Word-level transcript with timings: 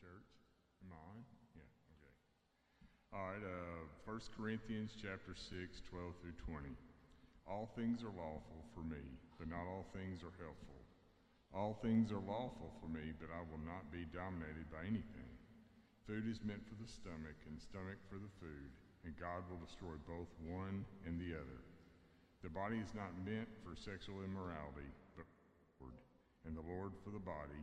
church. 0.00 0.28
Am 0.82 0.90
I 0.90 0.98
on? 0.98 1.18
Yeah, 1.54 1.68
okay. 1.94 2.14
All 3.14 3.26
right, 3.30 3.44
uh, 3.44 4.10
1 4.10 4.34
Corinthians 4.34 4.94
chapter 4.98 5.34
6, 5.36 5.50
12 5.50 6.14
through 6.22 6.38
20. 6.46 6.74
All 7.44 7.68
things 7.76 8.00
are 8.02 8.14
lawful 8.14 8.64
for 8.72 8.80
me, 8.80 9.04
but 9.36 9.52
not 9.52 9.68
all 9.68 9.86
things 9.92 10.24
are 10.24 10.34
helpful. 10.40 10.80
All 11.54 11.78
things 11.84 12.10
are 12.10 12.24
lawful 12.24 12.74
for 12.82 12.90
me, 12.90 13.14
but 13.20 13.30
I 13.30 13.44
will 13.46 13.62
not 13.62 13.86
be 13.94 14.08
dominated 14.10 14.66
by 14.74 14.82
anything. 14.88 15.30
Food 16.08 16.26
is 16.26 16.42
meant 16.42 16.66
for 16.66 16.74
the 16.76 16.90
stomach, 16.90 17.38
and 17.46 17.56
stomach 17.56 17.96
for 18.10 18.18
the 18.18 18.32
food, 18.42 18.70
and 19.06 19.14
God 19.16 19.46
will 19.46 19.62
destroy 19.62 19.94
both 20.04 20.28
one 20.42 20.84
and 21.06 21.16
the 21.16 21.36
other. 21.36 21.60
The 22.42 22.52
body 22.52 22.76
is 22.76 22.92
not 22.92 23.14
meant 23.24 23.48
for 23.64 23.72
sexual 23.72 24.20
immorality, 24.20 24.90
but 25.16 25.24
for 25.78 25.88
the 25.88 25.88
Lord, 25.88 25.96
and 26.44 26.52
the 26.52 26.68
Lord 26.68 26.92
for 27.00 27.08
the 27.08 27.22
body. 27.22 27.62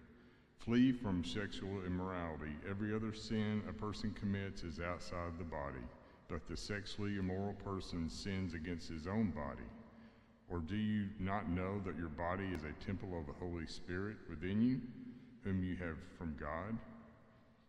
Flee 0.65 0.91
from 0.91 1.23
sexual 1.23 1.83
immorality. 1.87 2.53
Every 2.69 2.93
other 2.95 3.13
sin 3.13 3.63
a 3.67 3.73
person 3.73 4.11
commits 4.11 4.61
is 4.61 4.79
outside 4.79 5.31
the 5.39 5.43
body, 5.43 5.81
but 6.27 6.47
the 6.47 6.55
sexually 6.55 7.17
immoral 7.17 7.53
person 7.53 8.07
sins 8.07 8.53
against 8.53 8.87
his 8.87 9.07
own 9.07 9.31
body. 9.31 9.65
Or 10.51 10.59
do 10.59 10.75
you 10.75 11.07
not 11.19 11.49
know 11.49 11.81
that 11.83 11.97
your 11.97 12.09
body 12.09 12.45
is 12.53 12.61
a 12.61 12.85
temple 12.85 13.17
of 13.17 13.25
the 13.25 13.33
Holy 13.43 13.65
Spirit 13.65 14.17
within 14.29 14.61
you, 14.61 14.81
whom 15.43 15.63
you 15.63 15.75
have 15.77 15.95
from 16.15 16.35
God? 16.39 16.77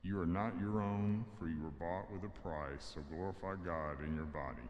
You 0.03 0.21
are 0.21 0.27
not 0.27 0.53
your 0.61 0.83
own, 0.83 1.25
for 1.39 1.49
you 1.49 1.63
were 1.63 1.71
bought 1.71 2.13
with 2.13 2.25
a 2.25 2.41
price, 2.47 2.93
so 2.95 3.01
glorify 3.11 3.55
God 3.65 4.05
in 4.05 4.15
your 4.17 4.27
body. 4.27 4.69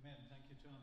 Amen. 0.00 0.16
Thank 0.30 0.44
you, 0.48 0.56
Tony. 0.64 0.78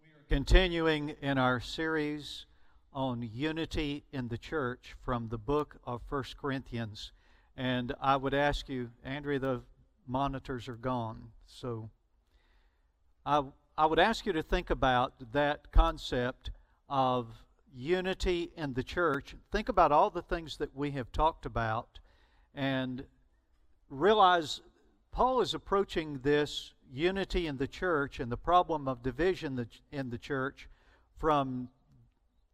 We 0.00 0.08
are 0.18 0.24
continuing 0.34 1.10
in 1.20 1.36
our 1.36 1.60
series 1.60 2.46
on 2.92 3.28
unity 3.32 4.04
in 4.12 4.28
the 4.28 4.38
church 4.38 4.94
from 5.04 5.28
the 5.28 5.38
book 5.38 5.76
of 5.84 6.02
First 6.08 6.36
Corinthians. 6.36 7.12
And 7.56 7.94
I 8.00 8.16
would 8.16 8.34
ask 8.34 8.68
you, 8.68 8.90
Andrea, 9.04 9.38
the 9.38 9.62
monitors 10.06 10.68
are 10.68 10.76
gone. 10.76 11.28
So 11.46 11.90
I, 13.26 13.42
I 13.76 13.86
would 13.86 13.98
ask 13.98 14.26
you 14.26 14.32
to 14.32 14.42
think 14.42 14.70
about 14.70 15.12
that 15.32 15.70
concept 15.70 16.50
of 16.88 17.26
unity 17.74 18.50
in 18.56 18.74
the 18.74 18.82
church. 18.82 19.34
Think 19.52 19.68
about 19.68 19.92
all 19.92 20.10
the 20.10 20.22
things 20.22 20.56
that 20.56 20.74
we 20.74 20.90
have 20.92 21.12
talked 21.12 21.46
about 21.46 21.98
and 22.54 23.04
realize 23.90 24.60
Paul 25.12 25.40
is 25.40 25.54
approaching 25.54 26.20
this 26.22 26.74
unity 26.92 27.46
in 27.46 27.56
the 27.56 27.66
church 27.66 28.20
and 28.20 28.32
the 28.32 28.36
problem 28.36 28.88
of 28.88 29.02
division 29.02 29.66
in 29.92 30.10
the 30.10 30.18
church 30.18 30.68
from 31.18 31.68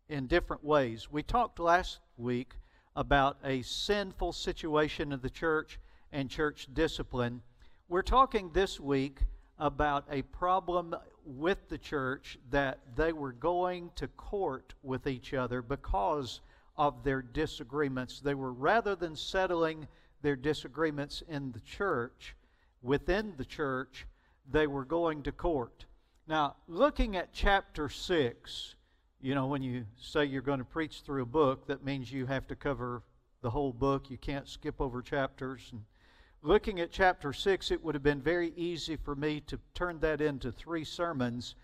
in 0.08 0.26
different 0.26 0.64
ways. 0.64 1.10
We 1.10 1.22
talked 1.22 1.58
last 1.58 2.00
week 2.16 2.54
about 2.96 3.38
a 3.44 3.62
sinful 3.62 4.32
situation 4.32 5.12
of 5.12 5.22
the 5.22 5.30
church 5.30 5.78
and 6.12 6.30
church 6.30 6.68
discipline. 6.72 7.42
We're 7.88 8.02
talking 8.02 8.50
this 8.52 8.78
week 8.78 9.20
about 9.58 10.04
a 10.10 10.22
problem 10.22 10.94
with 11.24 11.68
the 11.68 11.78
church 11.78 12.38
that 12.50 12.80
they 12.96 13.12
were 13.12 13.32
going 13.32 13.90
to 13.96 14.08
court 14.08 14.74
with 14.82 15.06
each 15.06 15.32
other 15.32 15.62
because 15.62 16.40
of 16.76 17.02
their 17.02 17.22
disagreements. 17.22 18.20
They 18.20 18.34
were, 18.34 18.52
rather 18.52 18.94
than 18.94 19.16
settling 19.16 19.88
their 20.22 20.36
disagreements 20.36 21.22
in 21.28 21.52
the 21.52 21.60
church, 21.60 22.34
within 22.82 23.34
the 23.36 23.44
church, 23.44 24.06
they 24.50 24.66
were 24.66 24.84
going 24.84 25.22
to 25.22 25.32
court. 25.32 25.86
Now, 26.26 26.56
looking 26.68 27.16
at 27.16 27.32
chapter 27.32 27.88
6, 27.88 28.74
you 29.24 29.34
know, 29.34 29.46
when 29.46 29.62
you 29.62 29.86
say 29.98 30.26
you're 30.26 30.42
going 30.42 30.58
to 30.58 30.66
preach 30.66 31.00
through 31.00 31.22
a 31.22 31.26
book, 31.26 31.66
that 31.68 31.82
means 31.82 32.12
you 32.12 32.26
have 32.26 32.46
to 32.46 32.54
cover 32.54 33.02
the 33.40 33.48
whole 33.48 33.72
book. 33.72 34.10
You 34.10 34.18
can't 34.18 34.46
skip 34.46 34.82
over 34.82 35.00
chapters. 35.00 35.66
And 35.72 35.80
looking 36.42 36.78
at 36.78 36.92
chapter 36.92 37.32
6, 37.32 37.70
it 37.70 37.82
would 37.82 37.94
have 37.94 38.02
been 38.02 38.20
very 38.20 38.52
easy 38.54 38.96
for 38.96 39.16
me 39.16 39.40
to 39.46 39.58
turn 39.72 39.98
that 40.00 40.20
into 40.20 40.52
three 40.52 40.84
sermons, 40.84 41.54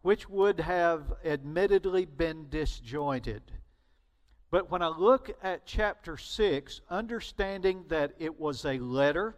which 0.00 0.30
would 0.30 0.60
have 0.60 1.12
admittedly 1.22 2.06
been 2.06 2.48
disjointed. 2.48 3.42
But 4.50 4.70
when 4.70 4.80
I 4.80 4.88
look 4.88 5.30
at 5.42 5.66
chapter 5.66 6.16
6, 6.16 6.80
understanding 6.88 7.84
that 7.88 8.14
it 8.18 8.40
was 8.40 8.64
a 8.64 8.78
letter, 8.78 9.36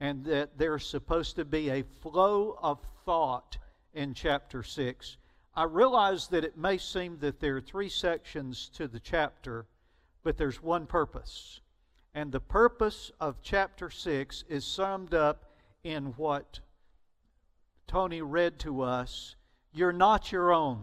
and 0.00 0.24
that 0.24 0.56
there's 0.56 0.86
supposed 0.86 1.36
to 1.36 1.44
be 1.44 1.68
a 1.68 1.84
flow 2.00 2.58
of 2.62 2.80
thought 3.04 3.58
in 3.92 4.14
chapter 4.14 4.62
6. 4.62 5.18
I 5.56 5.64
realize 5.64 6.28
that 6.28 6.44
it 6.44 6.58
may 6.58 6.76
seem 6.76 7.18
that 7.20 7.40
there 7.40 7.56
are 7.56 7.62
three 7.62 7.88
sections 7.88 8.70
to 8.74 8.86
the 8.86 9.00
chapter, 9.00 9.66
but 10.22 10.36
there's 10.36 10.62
one 10.62 10.86
purpose. 10.86 11.60
And 12.14 12.30
the 12.30 12.40
purpose 12.40 13.10
of 13.20 13.40
chapter 13.42 13.88
6 13.88 14.44
is 14.50 14.66
summed 14.66 15.14
up 15.14 15.44
in 15.82 16.06
what 16.16 16.60
Tony 17.86 18.20
read 18.20 18.58
to 18.60 18.82
us 18.82 19.36
You're 19.72 19.92
not 19.92 20.30
your 20.30 20.52
own. 20.52 20.82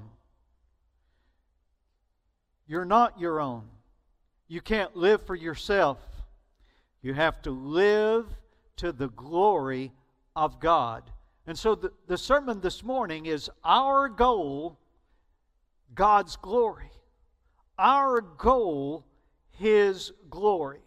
You're 2.66 2.86
not 2.86 3.20
your 3.20 3.40
own. 3.40 3.66
You 4.48 4.62
can't 4.62 4.96
live 4.96 5.22
for 5.26 5.36
yourself. 5.36 6.00
You 7.02 7.14
have 7.14 7.42
to 7.44 7.52
live 7.52 8.26
to 8.78 8.92
the 8.92 9.10
glory 9.10 9.92
of 10.36 10.60
God. 10.60 11.04
And 11.46 11.58
so 11.58 11.76
the, 11.76 11.92
the 12.08 12.18
sermon 12.18 12.62
this 12.62 12.84
morning 12.84 13.26
is 13.26 13.50
our 13.64 14.08
goal, 14.08 14.80
God's 15.94 16.36
glory. 16.38 16.92
Our 17.78 18.22
goal, 18.22 19.06
His 19.52 20.12
glory. 20.30 20.80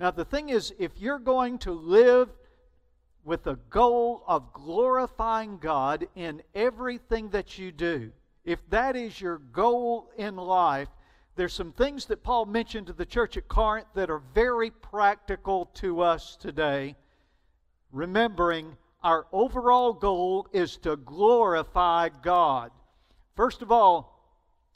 Now, 0.00 0.10
the 0.10 0.24
thing 0.24 0.48
is, 0.48 0.72
if 0.78 0.92
you're 0.98 1.18
going 1.18 1.58
to 1.58 1.72
live 1.72 2.30
with 3.24 3.44
the 3.44 3.56
goal 3.70 4.24
of 4.26 4.52
glorifying 4.52 5.58
God 5.58 6.08
in 6.16 6.42
everything 6.54 7.28
that 7.30 7.58
you 7.58 7.70
do, 7.70 8.12
if 8.44 8.58
that 8.70 8.96
is 8.96 9.20
your 9.20 9.38
goal 9.38 10.10
in 10.16 10.36
life, 10.36 10.88
there's 11.36 11.52
some 11.52 11.72
things 11.72 12.06
that 12.06 12.22
Paul 12.22 12.46
mentioned 12.46 12.88
to 12.88 12.92
the 12.92 13.06
church 13.06 13.36
at 13.36 13.48
Corinth 13.48 13.86
that 13.94 14.10
are 14.10 14.22
very 14.34 14.70
practical 14.70 15.66
to 15.74 16.00
us 16.00 16.36
today 16.36 16.96
remembering 17.92 18.76
our 19.02 19.26
overall 19.32 19.92
goal 19.92 20.46
is 20.52 20.76
to 20.78 20.96
glorify 20.96 22.08
God. 22.22 22.70
First 23.34 23.62
of 23.62 23.72
all, 23.72 24.20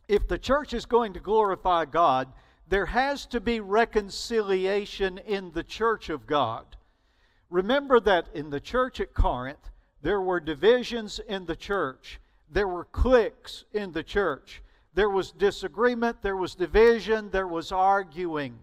if 0.08 0.26
the 0.28 0.38
church 0.38 0.72
is 0.72 0.86
going 0.86 1.12
to 1.14 1.20
glorify 1.20 1.84
God, 1.84 2.28
there 2.68 2.86
has 2.86 3.26
to 3.26 3.40
be 3.40 3.60
reconciliation 3.60 5.18
in 5.18 5.52
the 5.52 5.62
church 5.62 6.08
of 6.08 6.26
God. 6.26 6.64
Remember 7.50 8.00
that 8.00 8.28
in 8.34 8.50
the 8.50 8.60
church 8.60 9.00
at 9.00 9.14
Corinth, 9.14 9.70
there 10.02 10.20
were 10.20 10.40
divisions 10.40 11.20
in 11.28 11.46
the 11.46 11.56
church, 11.56 12.20
there 12.50 12.68
were 12.68 12.84
cliques 12.84 13.64
in 13.72 13.92
the 13.92 14.02
church, 14.02 14.62
there 14.94 15.10
was 15.10 15.30
disagreement, 15.32 16.22
there 16.22 16.36
was 16.36 16.54
division, 16.54 17.30
there 17.30 17.46
was 17.46 17.70
arguing. 17.70 18.58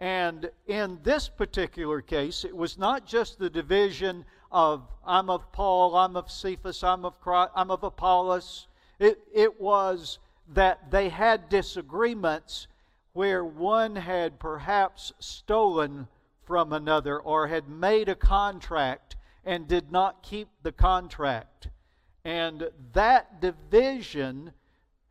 And 0.00 0.50
in 0.66 0.98
this 1.02 1.28
particular 1.28 2.00
case, 2.00 2.44
it 2.44 2.56
was 2.56 2.78
not 2.78 3.06
just 3.06 3.38
the 3.38 3.50
division 3.50 4.24
of 4.50 4.82
I'm 5.04 5.30
of 5.30 5.50
Paul, 5.52 5.96
I'm 5.96 6.16
of 6.16 6.30
Cephas, 6.30 6.82
I'm 6.82 7.04
of 7.04 7.20
Christ, 7.20 7.52
I'm 7.54 7.70
of 7.70 7.82
Apollos. 7.82 8.66
It, 8.98 9.20
it 9.32 9.60
was 9.60 10.18
that 10.48 10.90
they 10.90 11.08
had 11.08 11.48
disagreements 11.48 12.66
where 13.12 13.44
one 13.44 13.96
had 13.96 14.38
perhaps 14.38 15.12
stolen 15.18 16.08
from 16.44 16.72
another 16.72 17.18
or 17.18 17.48
had 17.48 17.68
made 17.68 18.08
a 18.08 18.14
contract 18.14 19.16
and 19.44 19.68
did 19.68 19.90
not 19.90 20.22
keep 20.22 20.48
the 20.62 20.72
contract. 20.72 21.68
And 22.24 22.70
that 22.92 23.40
division 23.40 24.52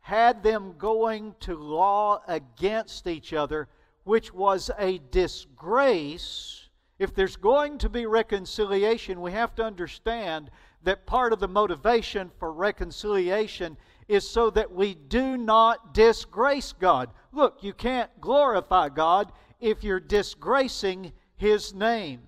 had 0.00 0.42
them 0.42 0.74
going 0.78 1.34
to 1.40 1.54
law 1.54 2.22
against 2.26 3.06
each 3.06 3.32
other 3.32 3.68
which 4.08 4.32
was 4.32 4.70
a 4.78 4.98
disgrace, 5.10 6.67
if 6.98 7.14
there's 7.14 7.36
going 7.36 7.78
to 7.78 7.88
be 7.88 8.06
reconciliation, 8.06 9.20
we 9.20 9.32
have 9.32 9.54
to 9.54 9.64
understand 9.64 10.50
that 10.82 11.06
part 11.06 11.32
of 11.32 11.38
the 11.38 11.48
motivation 11.48 12.30
for 12.38 12.52
reconciliation 12.52 13.76
is 14.08 14.28
so 14.28 14.50
that 14.50 14.72
we 14.72 14.94
do 14.94 15.36
not 15.36 15.94
disgrace 15.94 16.72
God. 16.72 17.10
Look, 17.32 17.62
you 17.62 17.72
can't 17.72 18.10
glorify 18.20 18.88
God 18.88 19.32
if 19.60 19.84
you're 19.84 20.00
disgracing 20.00 21.12
his 21.36 21.74
name. 21.74 22.20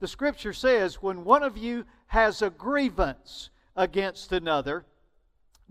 The 0.00 0.08
scripture 0.08 0.52
says 0.52 1.02
when 1.02 1.24
one 1.24 1.42
of 1.42 1.56
you 1.56 1.84
has 2.08 2.42
a 2.42 2.50
grievance 2.50 3.50
against 3.76 4.32
another, 4.32 4.86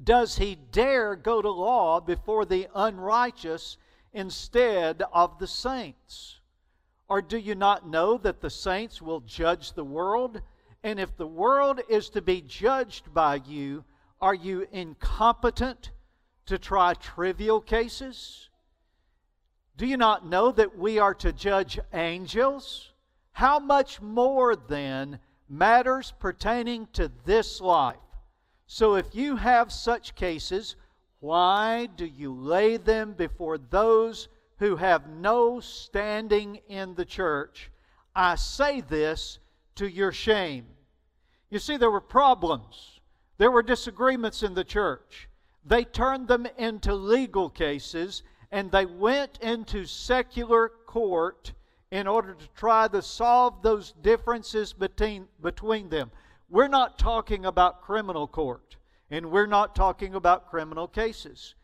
does 0.02 0.38
he 0.38 0.56
dare 0.56 1.16
go 1.16 1.42
to 1.42 1.50
law 1.50 2.00
before 2.00 2.46
the 2.46 2.68
unrighteous 2.74 3.78
instead 4.14 5.04
of 5.14 5.40
the 5.40 5.48
saints? 5.48 6.40
Or 7.08 7.22
do 7.22 7.38
you 7.38 7.56
not 7.56 7.88
know 7.88 8.18
that 8.18 8.42
the 8.42 8.50
saints 8.50 9.02
will 9.02 9.20
judge 9.22 9.74
the 9.74 9.84
world? 9.84 10.42
And 10.84 11.00
if 11.00 11.16
the 11.16 11.28
world 11.28 11.82
is 11.90 12.10
to 12.12 12.22
be 12.22 12.42
judged 12.42 13.14
by 13.14 13.42
you, 13.46 13.84
are 14.22 14.34
you 14.34 14.68
incompetent 14.72 15.92
to 16.48 16.58
try 16.58 16.94
trivial 16.94 17.62
cases? 17.62 18.50
Do 19.78 19.86
you 19.86 19.98
not 19.98 20.26
know 20.26 20.52
that 20.52 20.78
we 20.78 21.00
are 21.00 21.14
to 21.16 21.34
judge 21.34 21.80
angels? 21.94 22.92
How 23.34 23.60
much 23.60 24.02
more 24.02 24.56
then 24.56 25.20
matters 25.50 26.14
pertaining 26.20 26.88
to 26.94 27.12
this 27.26 27.60
life? 27.60 27.98
So 28.68 28.96
if 28.96 29.14
you 29.14 29.36
have 29.36 29.72
such 29.72 30.16
cases, 30.16 30.76
why 31.20 31.88
do 31.88 32.06
you 32.06 32.34
lay 32.34 32.78
them 32.78 33.14
before 33.14 33.58
those 33.58 34.28
who 34.60 34.76
have 34.78 35.08
no 35.08 35.60
standing 35.60 36.60
in 36.68 36.96
the 36.96 37.06
church? 37.06 37.72
I 38.16 38.36
say 38.36 38.82
this 38.82 39.40
to 39.76 39.88
your 39.88 40.12
shame. 40.12 40.66
You 41.50 41.60
see, 41.60 41.78
there 41.78 41.92
were 41.92 42.02
problems, 42.02 43.00
there 43.38 43.52
were 43.52 43.64
disagreements 43.64 44.44
in 44.44 44.54
the 44.54 44.64
church. 44.64 45.30
They 45.66 45.84
turned 45.84 46.28
them 46.28 46.48
into 46.58 46.94
legal 46.94 47.50
cases 47.50 48.24
and 48.52 48.72
they 48.72 48.86
went 48.86 49.40
into 49.42 49.86
secular 49.86 50.70
court 50.86 51.54
in 51.92 52.08
order 52.08 52.34
to 52.34 52.48
try 52.56 52.88
to 52.88 53.02
solve 53.02 53.62
those 53.62 53.94
differences 54.02 54.74
between, 54.74 55.28
between 55.42 55.90
them. 55.90 56.12
We're 56.50 56.68
not 56.68 56.98
talking 57.00 57.46
about 57.46 57.82
criminal 57.82 58.28
court, 58.28 58.78
and 59.10 59.32
we're 59.32 59.46
not 59.48 59.76
talking 59.76 60.16
about 60.16 60.50
criminal 60.50 60.88
cases. 60.88 61.56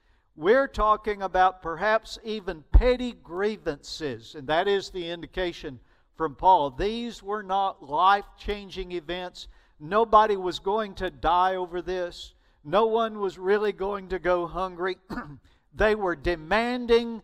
We're 0.42 0.68
talking 0.68 1.22
about 1.22 1.62
perhaps 1.62 2.18
even 2.24 2.64
petty 2.72 3.12
grievances, 3.12 4.34
and 4.34 4.48
that 4.48 4.68
is 4.68 4.90
the 4.90 5.08
indication 5.08 5.80
from 6.16 6.34
Paul. 6.34 6.72
These 6.72 7.22
were 7.22 7.44
not 7.44 7.88
life 7.88 8.26
changing 8.40 8.92
events. 8.92 9.48
Nobody 9.80 10.36
was 10.36 10.58
going 10.58 10.96
to 10.96 11.12
die 11.12 11.58
over 11.58 11.80
this. 11.80 12.34
No 12.64 12.88
one 12.88 13.20
was 13.20 13.38
really 13.38 13.72
going 13.72 14.10
to 14.10 14.18
go 14.18 14.48
hungry. 14.48 14.98
they 15.76 15.94
were 15.94 16.16
demanding 16.16 17.22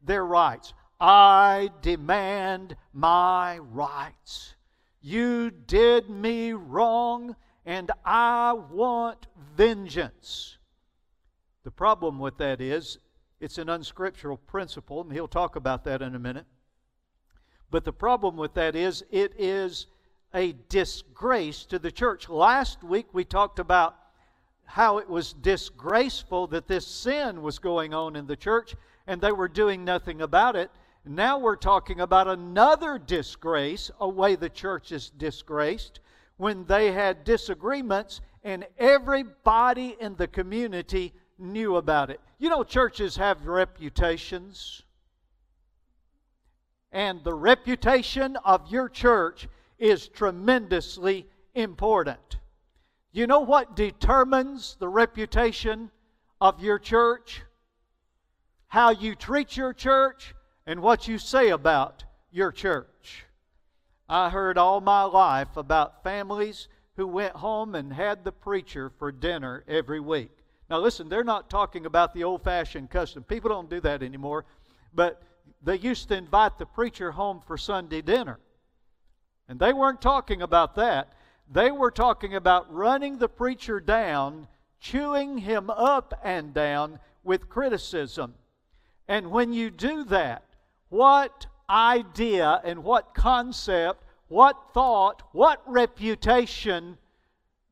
their 0.00 0.24
rights. 0.24 0.72
I 1.00 1.72
demand 1.80 2.76
my 2.92 3.58
rights. 3.58 4.54
You 5.00 5.50
did 5.50 6.08
me 6.08 6.52
wrong, 6.52 7.34
and 7.66 7.90
I 8.04 8.52
want 8.52 9.26
vengeance. 9.56 10.58
The 11.64 11.70
problem 11.70 12.18
with 12.18 12.38
that 12.38 12.60
is 12.60 12.98
it's 13.40 13.58
an 13.58 13.68
unscriptural 13.68 14.36
principle, 14.36 15.00
and 15.00 15.12
he'll 15.12 15.28
talk 15.28 15.56
about 15.56 15.84
that 15.84 16.02
in 16.02 16.14
a 16.14 16.18
minute. 16.18 16.46
But 17.70 17.84
the 17.84 17.92
problem 17.92 18.36
with 18.36 18.54
that 18.54 18.76
is 18.76 19.04
it 19.10 19.32
is 19.38 19.86
a 20.34 20.52
disgrace 20.68 21.64
to 21.66 21.78
the 21.78 21.90
church. 21.90 22.28
Last 22.28 22.82
week 22.82 23.06
we 23.12 23.24
talked 23.24 23.58
about 23.58 23.96
how 24.64 24.98
it 24.98 25.08
was 25.08 25.32
disgraceful 25.32 26.46
that 26.48 26.66
this 26.66 26.86
sin 26.86 27.42
was 27.42 27.58
going 27.58 27.92
on 27.92 28.16
in 28.16 28.26
the 28.26 28.36
church 28.36 28.74
and 29.06 29.20
they 29.20 29.32
were 29.32 29.48
doing 29.48 29.84
nothing 29.84 30.22
about 30.22 30.56
it. 30.56 30.70
Now 31.04 31.38
we're 31.38 31.56
talking 31.56 32.00
about 32.00 32.28
another 32.28 32.98
disgrace, 32.98 33.90
a 34.00 34.08
way 34.08 34.36
the 34.36 34.48
church 34.48 34.92
is 34.92 35.10
disgraced, 35.10 36.00
when 36.36 36.64
they 36.64 36.92
had 36.92 37.24
disagreements 37.24 38.20
and 38.44 38.66
everybody 38.78 39.96
in 40.00 40.14
the 40.16 40.28
community 40.28 41.12
knew 41.42 41.76
about 41.76 42.10
it. 42.10 42.20
You 42.38 42.48
know, 42.48 42.64
churches 42.64 43.16
have 43.16 43.46
reputations. 43.46 44.82
And 46.92 47.22
the 47.24 47.34
reputation 47.34 48.36
of 48.44 48.70
your 48.70 48.88
church 48.88 49.48
is 49.78 50.08
tremendously 50.08 51.26
important. 51.54 52.38
You 53.12 53.26
know 53.26 53.40
what 53.40 53.76
determines 53.76 54.76
the 54.78 54.88
reputation 54.88 55.90
of 56.40 56.62
your 56.62 56.78
church? 56.78 57.42
How 58.68 58.90
you 58.90 59.14
treat 59.14 59.56
your 59.56 59.74
church 59.74 60.34
and 60.66 60.80
what 60.80 61.08
you 61.08 61.18
say 61.18 61.50
about 61.50 62.04
your 62.30 62.52
church. 62.52 63.26
I 64.08 64.30
heard 64.30 64.58
all 64.58 64.80
my 64.80 65.04
life 65.04 65.56
about 65.56 66.02
families 66.02 66.68
who 66.96 67.06
went 67.06 67.36
home 67.36 67.74
and 67.74 67.92
had 67.92 68.24
the 68.24 68.32
preacher 68.32 68.90
for 68.98 69.10
dinner 69.10 69.64
every 69.66 70.00
week. 70.00 70.30
Now, 70.72 70.78
listen, 70.78 71.10
they're 71.10 71.22
not 71.22 71.50
talking 71.50 71.84
about 71.84 72.14
the 72.14 72.24
old 72.24 72.44
fashioned 72.44 72.88
custom. 72.88 73.24
People 73.24 73.50
don't 73.50 73.68
do 73.68 73.78
that 73.80 74.02
anymore. 74.02 74.46
But 74.94 75.20
they 75.62 75.76
used 75.76 76.08
to 76.08 76.16
invite 76.16 76.56
the 76.56 76.64
preacher 76.64 77.10
home 77.10 77.42
for 77.46 77.58
Sunday 77.58 78.00
dinner. 78.00 78.40
And 79.50 79.60
they 79.60 79.74
weren't 79.74 80.00
talking 80.00 80.40
about 80.40 80.76
that. 80.76 81.12
They 81.46 81.70
were 81.70 81.90
talking 81.90 82.34
about 82.34 82.72
running 82.72 83.18
the 83.18 83.28
preacher 83.28 83.80
down, 83.80 84.48
chewing 84.80 85.36
him 85.36 85.68
up 85.68 86.18
and 86.24 86.54
down 86.54 87.00
with 87.22 87.50
criticism. 87.50 88.32
And 89.06 89.30
when 89.30 89.52
you 89.52 89.70
do 89.70 90.04
that, 90.04 90.42
what 90.88 91.48
idea 91.68 92.62
and 92.64 92.82
what 92.82 93.12
concept, 93.12 94.04
what 94.28 94.56
thought, 94.72 95.22
what 95.32 95.60
reputation 95.66 96.96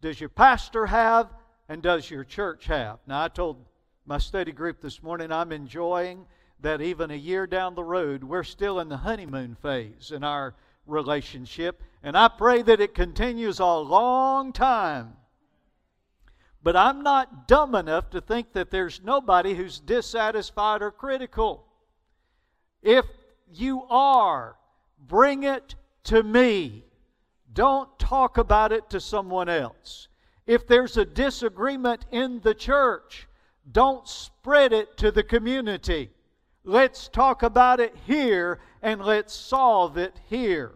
does 0.03 0.21
your 0.21 0.29
pastor 0.29 0.85
have 0.85 1.31
and 1.71 1.81
does 1.83 2.11
your 2.11 2.25
church 2.25 2.67
have? 2.67 2.99
Now, 3.07 3.23
I 3.23 3.29
told 3.29 3.65
my 4.05 4.19
study 4.19 4.51
group 4.51 4.81
this 4.81 5.05
morning 5.05 5.31
I'm 5.31 5.53
enjoying 5.53 6.27
that 6.59 6.81
even 6.81 7.13
a 7.13 7.15
year 7.15 7.47
down 7.47 7.77
the 7.77 7.85
road, 7.85 8.25
we're 8.25 8.43
still 8.43 8.81
in 8.81 8.89
the 8.89 8.97
honeymoon 8.97 9.55
phase 9.63 10.11
in 10.11 10.25
our 10.25 10.57
relationship. 10.85 11.81
And 12.03 12.19
I 12.19 12.27
pray 12.27 12.63
that 12.63 12.81
it 12.81 12.93
continues 12.93 13.61
a 13.61 13.67
long 13.67 14.53
time. 14.53 15.13
But 16.61 16.75
I'm 16.75 17.05
not 17.05 17.47
dumb 17.47 17.77
enough 17.77 18.11
to 18.11 18.21
think 18.21 18.53
that 18.55 18.73
there's 18.73 19.01
nobody 19.05 19.55
who's 19.55 19.79
dissatisfied 19.79 20.83
or 20.83 20.91
critical. 20.91 21.67
If 22.83 23.07
you 23.49 23.85
are, 23.89 24.57
bring 24.99 25.45
it 25.45 25.77
to 26.05 26.25
me. 26.25 26.85
Don't 27.53 27.97
talk 28.01 28.39
about 28.39 28.73
it 28.73 28.91
to 28.91 28.99
someone 28.99 29.49
else. 29.49 30.09
If 30.51 30.67
there's 30.67 30.97
a 30.97 31.05
disagreement 31.05 32.07
in 32.11 32.41
the 32.41 32.55
church, 32.55 33.29
don't 33.71 34.09
spread 34.09 34.73
it 34.73 34.97
to 34.97 35.13
the 35.13 35.23
community. 35.23 36.11
Let's 36.65 37.07
talk 37.07 37.45
about 37.45 37.79
it 37.79 37.95
here 38.05 38.59
and 38.83 39.01
let's 39.01 39.33
solve 39.33 39.97
it 39.97 40.19
here. 40.29 40.73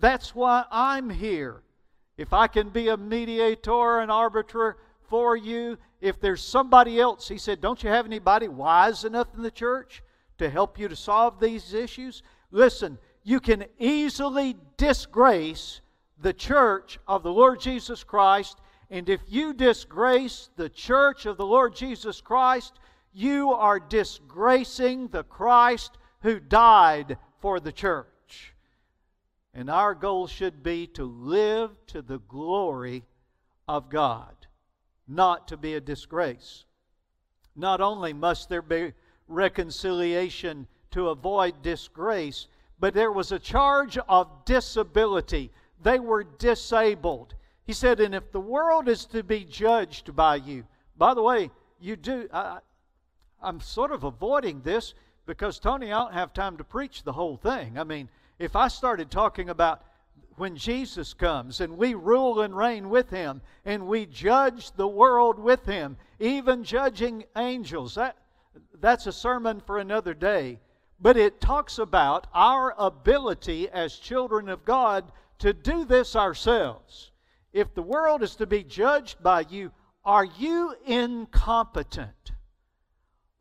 That's 0.00 0.34
why 0.34 0.64
I'm 0.72 1.08
here. 1.08 1.62
If 2.16 2.32
I 2.32 2.48
can 2.48 2.70
be 2.70 2.88
a 2.88 2.96
mediator, 2.96 4.00
an 4.00 4.10
arbiter 4.10 4.78
for 5.08 5.36
you, 5.36 5.78
if 6.00 6.20
there's 6.20 6.42
somebody 6.42 7.00
else, 7.00 7.28
he 7.28 7.38
said, 7.38 7.60
Don't 7.60 7.84
you 7.84 7.90
have 7.90 8.06
anybody 8.06 8.48
wise 8.48 9.04
enough 9.04 9.28
in 9.36 9.44
the 9.44 9.52
church 9.52 10.02
to 10.38 10.50
help 10.50 10.80
you 10.80 10.88
to 10.88 10.96
solve 10.96 11.38
these 11.38 11.72
issues? 11.72 12.24
Listen, 12.50 12.98
you 13.22 13.38
can 13.38 13.66
easily 13.78 14.56
disgrace 14.76 15.80
the 16.18 16.32
church 16.32 16.98
of 17.06 17.22
the 17.22 17.32
Lord 17.32 17.60
Jesus 17.60 18.02
Christ. 18.02 18.58
And 18.92 19.08
if 19.08 19.22
you 19.26 19.54
disgrace 19.54 20.50
the 20.56 20.68
church 20.68 21.24
of 21.24 21.38
the 21.38 21.46
Lord 21.46 21.74
Jesus 21.74 22.20
Christ, 22.20 22.74
you 23.14 23.54
are 23.54 23.80
disgracing 23.80 25.08
the 25.08 25.24
Christ 25.24 25.96
who 26.20 26.38
died 26.38 27.16
for 27.38 27.58
the 27.58 27.72
church. 27.72 28.54
And 29.54 29.70
our 29.70 29.94
goal 29.94 30.26
should 30.26 30.62
be 30.62 30.86
to 30.88 31.04
live 31.04 31.70
to 31.86 32.02
the 32.02 32.18
glory 32.18 33.04
of 33.66 33.88
God, 33.88 34.34
not 35.08 35.48
to 35.48 35.56
be 35.56 35.72
a 35.72 35.80
disgrace. 35.80 36.66
Not 37.56 37.80
only 37.80 38.12
must 38.12 38.50
there 38.50 38.60
be 38.60 38.92
reconciliation 39.26 40.66
to 40.90 41.08
avoid 41.08 41.62
disgrace, 41.62 42.46
but 42.78 42.92
there 42.92 43.12
was 43.12 43.32
a 43.32 43.38
charge 43.38 43.96
of 44.06 44.44
disability. 44.44 45.50
They 45.82 45.98
were 45.98 46.24
disabled. 46.24 47.34
He 47.64 47.72
said, 47.72 48.00
and 48.00 48.14
if 48.14 48.32
the 48.32 48.40
world 48.40 48.88
is 48.88 49.04
to 49.06 49.22
be 49.22 49.44
judged 49.44 50.16
by 50.16 50.36
you, 50.36 50.64
by 50.96 51.14
the 51.14 51.22
way, 51.22 51.50
you 51.80 51.96
do. 51.96 52.28
I, 52.32 52.58
I'm 53.40 53.60
sort 53.60 53.92
of 53.92 54.04
avoiding 54.04 54.60
this 54.62 54.94
because, 55.26 55.58
Tony, 55.58 55.92
I 55.92 55.98
don't 55.98 56.12
have 56.12 56.32
time 56.32 56.56
to 56.56 56.64
preach 56.64 57.02
the 57.02 57.12
whole 57.12 57.36
thing. 57.36 57.78
I 57.78 57.84
mean, 57.84 58.08
if 58.38 58.56
I 58.56 58.68
started 58.68 59.10
talking 59.10 59.48
about 59.48 59.82
when 60.36 60.56
Jesus 60.56 61.14
comes 61.14 61.60
and 61.60 61.76
we 61.76 61.94
rule 61.94 62.40
and 62.40 62.56
reign 62.56 62.88
with 62.88 63.10
him 63.10 63.42
and 63.64 63.86
we 63.86 64.06
judge 64.06 64.72
the 64.72 64.88
world 64.88 65.38
with 65.38 65.64
him, 65.64 65.96
even 66.18 66.64
judging 66.64 67.24
angels, 67.36 67.94
that, 67.94 68.16
that's 68.80 69.06
a 69.06 69.12
sermon 69.12 69.60
for 69.60 69.78
another 69.78 70.14
day. 70.14 70.58
but 71.02 71.16
it 71.16 71.40
talks 71.40 71.78
about 71.78 72.28
our 72.32 72.74
ability 72.78 73.68
as 73.68 73.96
children 73.96 74.48
of 74.48 74.64
God 74.64 75.10
to 75.40 75.52
do 75.52 75.84
this 75.84 76.14
ourselves. 76.14 77.10
If 77.52 77.74
the 77.74 77.82
world 77.82 78.22
is 78.22 78.36
to 78.36 78.46
be 78.46 78.64
judged 78.64 79.22
by 79.22 79.44
you, 79.48 79.72
are 80.04 80.24
you 80.24 80.74
incompetent? 80.86 82.32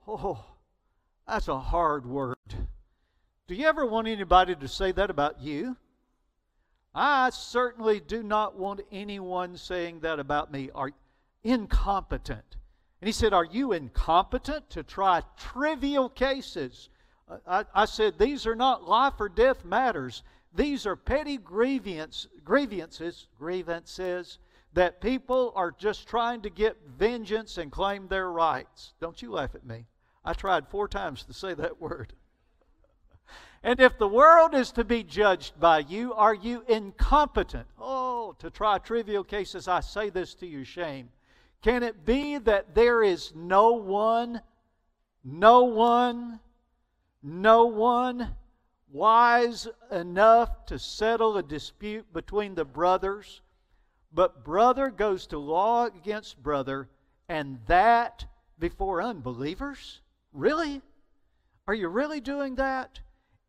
Oh, 0.07 0.43
that's 1.27 1.47
a 1.47 1.59
hard 1.59 2.05
word. 2.05 2.37
Do 3.47 3.55
you 3.55 3.67
ever 3.67 3.85
want 3.85 4.07
anybody 4.07 4.55
to 4.55 4.67
say 4.67 4.91
that 4.91 5.09
about 5.09 5.41
you? 5.41 5.77
I 6.93 7.29
certainly 7.29 7.99
do 7.99 8.21
not 8.21 8.57
want 8.57 8.81
anyone 8.91 9.55
saying 9.55 10.01
that 10.01 10.19
about 10.19 10.51
me. 10.51 10.69
Are 10.75 10.91
incompetent. 11.43 12.57
And 13.01 13.07
he 13.07 13.13
said, 13.13 13.33
Are 13.33 13.45
you 13.45 13.71
incompetent 13.71 14.69
to 14.71 14.83
try 14.83 15.23
trivial 15.37 16.09
cases? 16.09 16.89
Uh, 17.27 17.37
I, 17.47 17.65
I 17.73 17.85
said, 17.85 18.19
These 18.19 18.45
are 18.45 18.55
not 18.55 18.87
life 18.87 19.13
or 19.19 19.29
death 19.29 19.63
matters. 19.63 20.23
These 20.53 20.85
are 20.85 20.95
petty 20.95 21.37
grievance, 21.37 22.27
grievances, 22.43 23.27
grievances 23.37 24.37
that 24.73 25.01
people 25.01 25.53
are 25.55 25.71
just 25.71 26.07
trying 26.07 26.41
to 26.41 26.49
get 26.49 26.77
vengeance 26.97 27.57
and 27.57 27.71
claim 27.71 28.07
their 28.07 28.31
rights. 28.31 28.93
Don't 28.99 29.21
you 29.21 29.31
laugh 29.31 29.55
at 29.55 29.65
me. 29.65 29.85
I 30.23 30.33
tried 30.33 30.67
four 30.67 30.87
times 30.87 31.23
to 31.23 31.33
say 31.33 31.53
that 31.53 31.81
word. 31.81 32.13
And 33.63 33.79
if 33.79 33.97
the 33.97 34.07
world 34.07 34.55
is 34.55 34.71
to 34.73 34.83
be 34.83 35.03
judged 35.03 35.59
by 35.59 35.79
you, 35.79 36.13
are 36.13 36.33
you 36.33 36.63
incompetent? 36.67 37.67
Oh, 37.79 38.35
to 38.39 38.49
try 38.49 38.79
trivial 38.79 39.23
cases, 39.23 39.67
I 39.67 39.81
say 39.81 40.09
this 40.09 40.33
to 40.35 40.47
you, 40.47 40.63
shame. 40.63 41.09
Can 41.61 41.83
it 41.83 42.05
be 42.05 42.39
that 42.39 42.73
there 42.73 43.03
is 43.03 43.33
no 43.35 43.73
one, 43.73 44.41
no 45.23 45.63
one, 45.65 46.39
no 47.21 47.65
one 47.65 48.35
wise 48.91 49.67
enough 49.91 50.65
to 50.65 50.77
settle 50.77 51.37
a 51.37 51.43
dispute 51.43 52.11
between 52.13 52.55
the 52.55 52.65
brothers? 52.65 53.41
But 54.13 54.43
brother 54.43 54.89
goes 54.89 55.27
to 55.27 55.37
law 55.37 55.85
against 55.85 56.43
brother, 56.43 56.89
and 57.29 57.59
that 57.67 58.25
before 58.59 59.01
unbelievers? 59.01 60.01
Really? 60.33 60.81
Are 61.67 61.73
you 61.73 61.87
really 61.87 62.19
doing 62.19 62.55
that? 62.55 62.99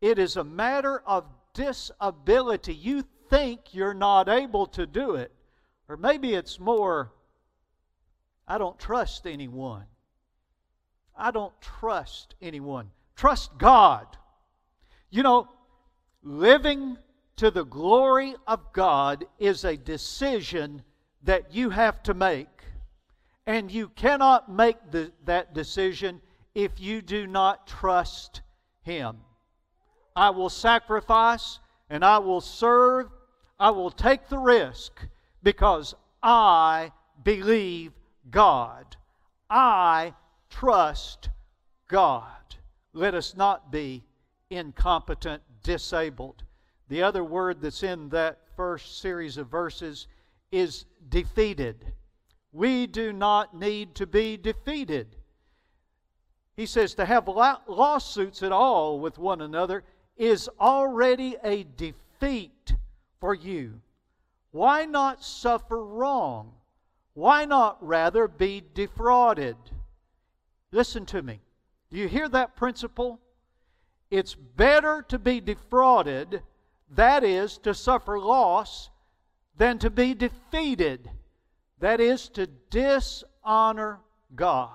It 0.01 0.19
is 0.19 0.37
a 0.37 0.43
matter 0.43 1.01
of 1.05 1.25
disability. 1.53 2.73
You 2.73 3.03
think 3.29 3.73
you're 3.73 3.93
not 3.93 4.29
able 4.29 4.67
to 4.67 4.85
do 4.85 5.15
it. 5.15 5.31
Or 5.89 5.97
maybe 5.97 6.33
it's 6.33 6.59
more, 6.59 7.11
I 8.47 8.57
don't 8.57 8.79
trust 8.79 9.27
anyone. 9.27 9.85
I 11.15 11.31
don't 11.31 11.59
trust 11.61 12.35
anyone. 12.41 12.91
Trust 13.15 13.57
God. 13.57 14.17
You 15.13 15.21
know, 15.21 15.47
living 16.23 16.97
to 17.35 17.51
the 17.51 17.65
glory 17.65 18.33
of 18.47 18.73
God 18.73 19.25
is 19.37 19.63
a 19.63 19.77
decision 19.77 20.81
that 21.21 21.53
you 21.53 21.69
have 21.69 22.01
to 22.03 22.15
make. 22.15 22.47
And 23.45 23.71
you 23.71 23.89
cannot 23.89 24.51
make 24.51 24.77
the, 24.89 25.11
that 25.25 25.53
decision 25.53 26.19
if 26.55 26.79
you 26.79 27.03
do 27.03 27.27
not 27.27 27.67
trust 27.67 28.41
Him. 28.81 29.17
I 30.15 30.31
will 30.31 30.49
sacrifice 30.49 31.59
and 31.91 32.03
I 32.03 32.17
will 32.17 32.41
serve. 32.41 33.05
I 33.59 33.69
will 33.69 33.91
take 33.91 34.29
the 34.29 34.39
risk 34.39 34.99
because 35.43 35.93
I 36.23 36.91
believe 37.23 37.91
God. 38.31 38.95
I 39.47 40.15
trust 40.49 41.29
God. 41.87 42.55
Let 42.93 43.13
us 43.13 43.35
not 43.35 43.71
be 43.71 44.01
incompetent, 44.53 45.41
disabled. 45.63 46.43
The 46.89 47.03
other 47.03 47.23
word 47.23 47.61
that's 47.61 47.83
in 47.83 48.09
that 48.09 48.39
first 48.55 48.99
series 49.01 49.37
of 49.37 49.47
verses 49.47 50.07
is 50.51 50.85
defeated. 51.09 51.93
We 52.51 52.85
do 52.87 53.11
not 53.11 53.55
need 53.55 53.95
to 53.95 54.05
be 54.05 54.37
defeated. 54.37 55.15
He 56.55 56.67
says 56.67 56.93
to 56.95 57.05
have 57.05 57.27
lawsuits 57.27 58.43
at 58.43 58.51
all 58.51 58.99
with 58.99 59.17
one 59.17 59.41
another 59.41 59.83
is 60.17 60.49
already 60.59 61.35
a 61.43 61.63
defeat 61.63 62.75
for 63.19 63.33
you. 63.33 63.81
Why 64.51 64.85
not 64.85 65.23
suffer 65.23 65.83
wrong? 65.83 66.53
Why 67.15 67.45
not 67.45 67.83
rather 67.85 68.27
be 68.27 68.61
defrauded? 68.75 69.55
Listen 70.71 71.05
to 71.07 71.23
me. 71.23 71.39
Do 71.89 71.97
you 71.97 72.07
hear 72.07 72.29
that 72.29 72.55
principle? 72.55 73.19
It's 74.13 74.35
better 74.35 75.03
to 75.07 75.17
be 75.17 75.41
defrauded, 75.41 76.43
that 76.91 77.23
is, 77.23 77.57
to 77.63 77.73
suffer 77.73 78.19
loss, 78.19 78.91
than 79.57 79.79
to 79.79 79.89
be 79.89 80.13
defeated, 80.13 81.09
that 81.79 81.99
is, 81.99 82.29
to 82.29 82.45
dishonor 82.45 84.01
God. 84.35 84.69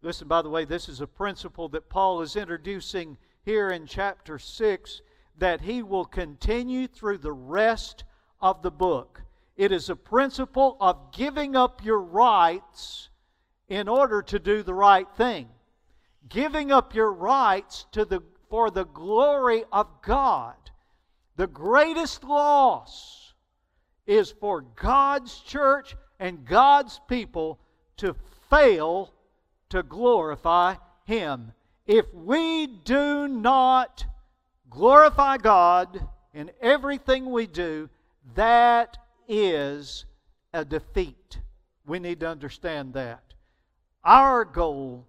Listen, 0.00 0.28
by 0.28 0.42
the 0.42 0.48
way, 0.48 0.64
this 0.64 0.88
is 0.88 1.00
a 1.00 1.08
principle 1.08 1.68
that 1.70 1.88
Paul 1.88 2.22
is 2.22 2.36
introducing 2.36 3.18
here 3.42 3.70
in 3.70 3.88
chapter 3.88 4.38
6 4.38 5.00
that 5.38 5.62
he 5.62 5.82
will 5.82 6.04
continue 6.04 6.86
through 6.86 7.18
the 7.18 7.32
rest 7.32 8.04
of 8.40 8.62
the 8.62 8.70
book. 8.70 9.22
It 9.56 9.72
is 9.72 9.90
a 9.90 9.96
principle 9.96 10.76
of 10.80 11.10
giving 11.10 11.56
up 11.56 11.84
your 11.84 12.00
rights 12.00 13.08
in 13.68 13.88
order 13.88 14.22
to 14.22 14.38
do 14.38 14.62
the 14.62 14.72
right 14.72 15.08
thing. 15.16 15.48
Giving 16.28 16.72
up 16.72 16.94
your 16.94 17.12
rights 17.12 17.86
to 17.92 18.04
the, 18.04 18.22
for 18.48 18.70
the 18.70 18.84
glory 18.86 19.64
of 19.72 19.88
God. 20.02 20.54
The 21.36 21.46
greatest 21.46 22.24
loss 22.24 23.34
is 24.06 24.30
for 24.30 24.62
God's 24.62 25.38
church 25.40 25.96
and 26.18 26.44
God's 26.44 27.00
people 27.08 27.58
to 27.98 28.14
fail 28.48 29.12
to 29.68 29.82
glorify 29.82 30.76
Him 31.04 31.52
if 31.86 32.12
we 32.12 32.66
do 32.66 33.28
not 33.28 34.04
glorify 34.68 35.36
God 35.36 36.06
in 36.34 36.50
everything 36.60 37.30
we 37.30 37.46
do, 37.46 37.88
that 38.34 38.98
is 39.28 40.04
a 40.52 40.64
defeat. 40.64 41.38
We 41.86 42.00
need 42.00 42.20
to 42.20 42.28
understand 42.28 42.94
that. 42.94 43.22
Our 44.04 44.44
goal, 44.44 45.06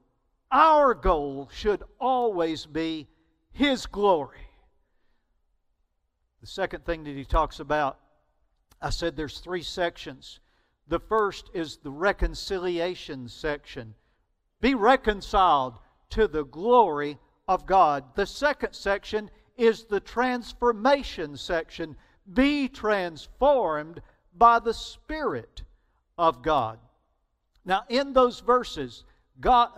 our 0.51 0.93
goal 0.93 1.49
should 1.51 1.83
always 1.99 2.65
be 2.65 3.07
His 3.51 3.85
glory. 3.85 4.47
The 6.41 6.47
second 6.47 6.85
thing 6.85 7.03
that 7.03 7.15
he 7.15 7.25
talks 7.25 7.59
about, 7.59 7.99
I 8.81 8.89
said 8.89 9.15
there's 9.15 9.39
three 9.39 9.63
sections. 9.63 10.39
The 10.87 10.99
first 10.99 11.49
is 11.53 11.77
the 11.77 11.91
reconciliation 11.91 13.27
section. 13.27 13.95
Be 14.61 14.73
reconciled 14.73 15.79
to 16.11 16.27
the 16.27 16.45
glory 16.45 17.17
of 17.47 17.65
God. 17.65 18.15
The 18.15 18.25
second 18.25 18.73
section 18.73 19.29
is 19.57 19.83
the 19.83 19.99
transformation 19.99 21.35
section. 21.35 21.97
Be 22.31 22.67
transformed 22.69 24.01
by 24.33 24.59
the 24.59 24.73
Spirit 24.73 25.63
of 26.17 26.41
God. 26.41 26.79
Now, 27.65 27.83
in 27.89 28.13
those 28.13 28.39
verses, 28.39 29.03
God, 29.41 29.71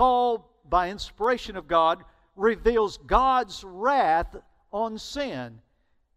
Paul, 0.00 0.50
by 0.66 0.88
inspiration 0.88 1.58
of 1.58 1.68
God, 1.68 2.04
reveals 2.34 2.96
God's 2.96 3.62
wrath 3.62 4.34
on 4.72 4.96
sin. 4.96 5.60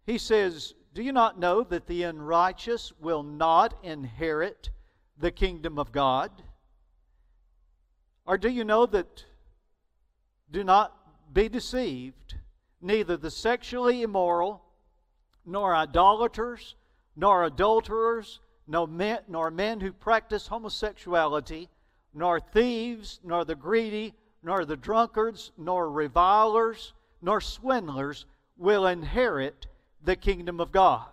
He 0.05 0.17
says, 0.17 0.73
Do 0.93 1.03
you 1.03 1.11
not 1.11 1.37
know 1.37 1.63
that 1.63 1.87
the 1.87 2.03
unrighteous 2.03 2.93
will 3.01 3.23
not 3.23 3.73
inherit 3.83 4.69
the 5.17 5.31
kingdom 5.31 5.77
of 5.77 5.91
God? 5.91 6.31
Or 8.25 8.37
do 8.37 8.47
you 8.47 8.63
know 8.63 8.85
that 8.85 9.25
do 10.49 10.63
not 10.63 11.33
be 11.33 11.49
deceived. 11.49 12.35
Neither 12.79 13.17
the 13.17 13.31
sexually 13.31 14.01
immoral, 14.01 14.63
nor 15.45 15.75
idolaters, 15.75 16.75
nor 17.17 17.43
adulterers, 17.43 18.39
nor 18.65 18.87
men, 18.87 19.19
nor 19.27 19.51
men 19.51 19.81
who 19.81 19.91
practice 19.91 20.47
homosexuality, 20.47 21.67
nor 22.13 22.39
thieves, 22.39 23.19
nor 23.23 23.45
the 23.45 23.55
greedy, 23.55 24.13
nor 24.41 24.65
the 24.65 24.77
drunkards, 24.77 25.51
nor 25.57 25.89
revilers, 25.89 26.93
nor 27.21 27.39
swindlers 27.41 28.25
will 28.57 28.85
inherit 28.87 29.67
the 30.03 30.15
kingdom 30.15 30.59
of 30.59 30.71
God. 30.71 31.07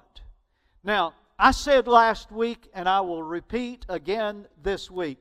Now, 0.82 1.14
I 1.38 1.52
said 1.52 1.86
last 1.86 2.30
week, 2.30 2.68
and 2.74 2.88
I 2.88 3.00
will 3.00 3.22
repeat 3.22 3.86
again 3.88 4.46
this 4.62 4.90
week 4.90 5.18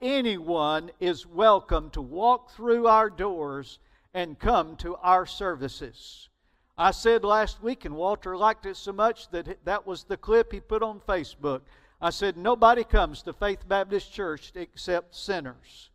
anyone 0.00 0.90
is 0.98 1.26
welcome 1.26 1.90
to 1.90 2.00
walk 2.00 2.50
through 2.50 2.86
our 2.86 3.10
doors 3.10 3.78
and 4.14 4.38
come 4.38 4.76
to 4.76 4.96
our 4.96 5.26
services. 5.26 6.28
I 6.76 6.92
said 6.92 7.24
last 7.24 7.62
week, 7.62 7.84
and 7.84 7.94
Walter 7.94 8.36
liked 8.36 8.64
it 8.64 8.76
so 8.76 8.92
much 8.92 9.28
that 9.30 9.64
that 9.64 9.86
was 9.86 10.04
the 10.04 10.16
clip 10.16 10.52
he 10.52 10.60
put 10.60 10.82
on 10.82 11.00
Facebook. 11.00 11.60
I 12.00 12.10
said, 12.10 12.36
Nobody 12.36 12.84
comes 12.84 13.22
to 13.22 13.32
Faith 13.32 13.68
Baptist 13.68 14.12
Church 14.12 14.52
except 14.54 15.14
sinners. 15.14 15.90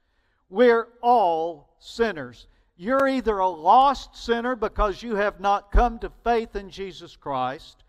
We're 0.50 0.88
all 1.01 1.69
sinners. 1.79 2.47
You're 2.77 3.07
either 3.07 3.39
a 3.39 3.47
lost 3.47 4.15
sinner 4.15 4.55
because 4.55 5.01
you 5.01 5.15
have 5.15 5.39
not 5.39 5.71
come 5.71 5.97
to 6.00 6.12
faith 6.24 6.55
in 6.55 6.69
Jesus 6.69 7.15
Christ, 7.15 7.83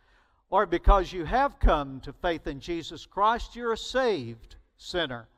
or 0.48 0.64
because 0.64 1.12
you 1.12 1.24
have 1.24 1.58
come 1.58 2.00
to 2.00 2.12
faith 2.12 2.46
in 2.46 2.60
Jesus 2.60 3.04
Christ, 3.04 3.56
you're 3.56 3.72
a 3.72 3.76
saved 3.76 4.56
sinner. 4.76 5.28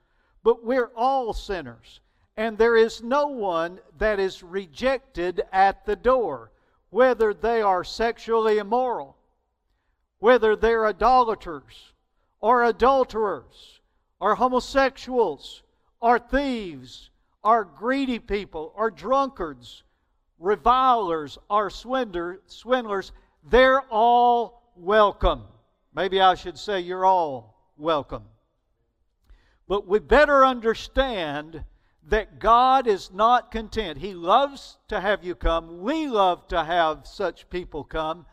But 0.44 0.64
we're 0.64 0.90
all 0.94 1.32
sinners, 1.32 2.00
and 2.36 2.56
there 2.56 2.76
is 2.76 3.02
no 3.02 3.26
one 3.28 3.80
that 3.96 4.20
is 4.20 4.42
rejected 4.42 5.42
at 5.50 5.84
the 5.86 5.96
door, 5.96 6.52
whether 6.90 7.34
they 7.34 7.62
are 7.62 7.82
sexually 7.84 8.58
immoral, 8.58 9.16
whether 10.18 10.54
they're 10.54 10.86
idolaters, 10.86 11.92
or 12.40 12.64
adulterers, 12.64 13.80
or 14.20 14.34
homosexuals, 14.34 15.62
or 16.00 16.18
thieves, 16.18 17.10
or 17.42 17.64
greedy 17.64 18.18
people, 18.18 18.72
or 18.76 18.90
drunkards, 18.90 19.82
revilers, 20.38 21.38
or 21.50 21.70
swindlers, 21.70 23.12
they're 23.48 23.82
all 23.90 24.72
welcome. 24.76 25.42
Maybe 25.94 26.20
I 26.20 26.34
should 26.34 26.58
say 26.58 26.80
you're 26.80 27.06
all 27.06 27.56
welcome. 27.76 28.24
But 29.66 29.86
we 29.86 29.98
better 29.98 30.44
understand 30.44 31.64
that 32.04 32.38
God 32.38 32.86
is 32.86 33.10
not 33.12 33.50
content. 33.50 33.98
He 33.98 34.14
loves 34.14 34.78
to 34.88 35.00
have 35.00 35.24
you 35.24 35.34
come. 35.34 35.80
We 35.80 36.06
love 36.06 36.48
to 36.48 36.64
have 36.64 37.06
such 37.06 37.50
people 37.50 37.84
come. 37.84 38.24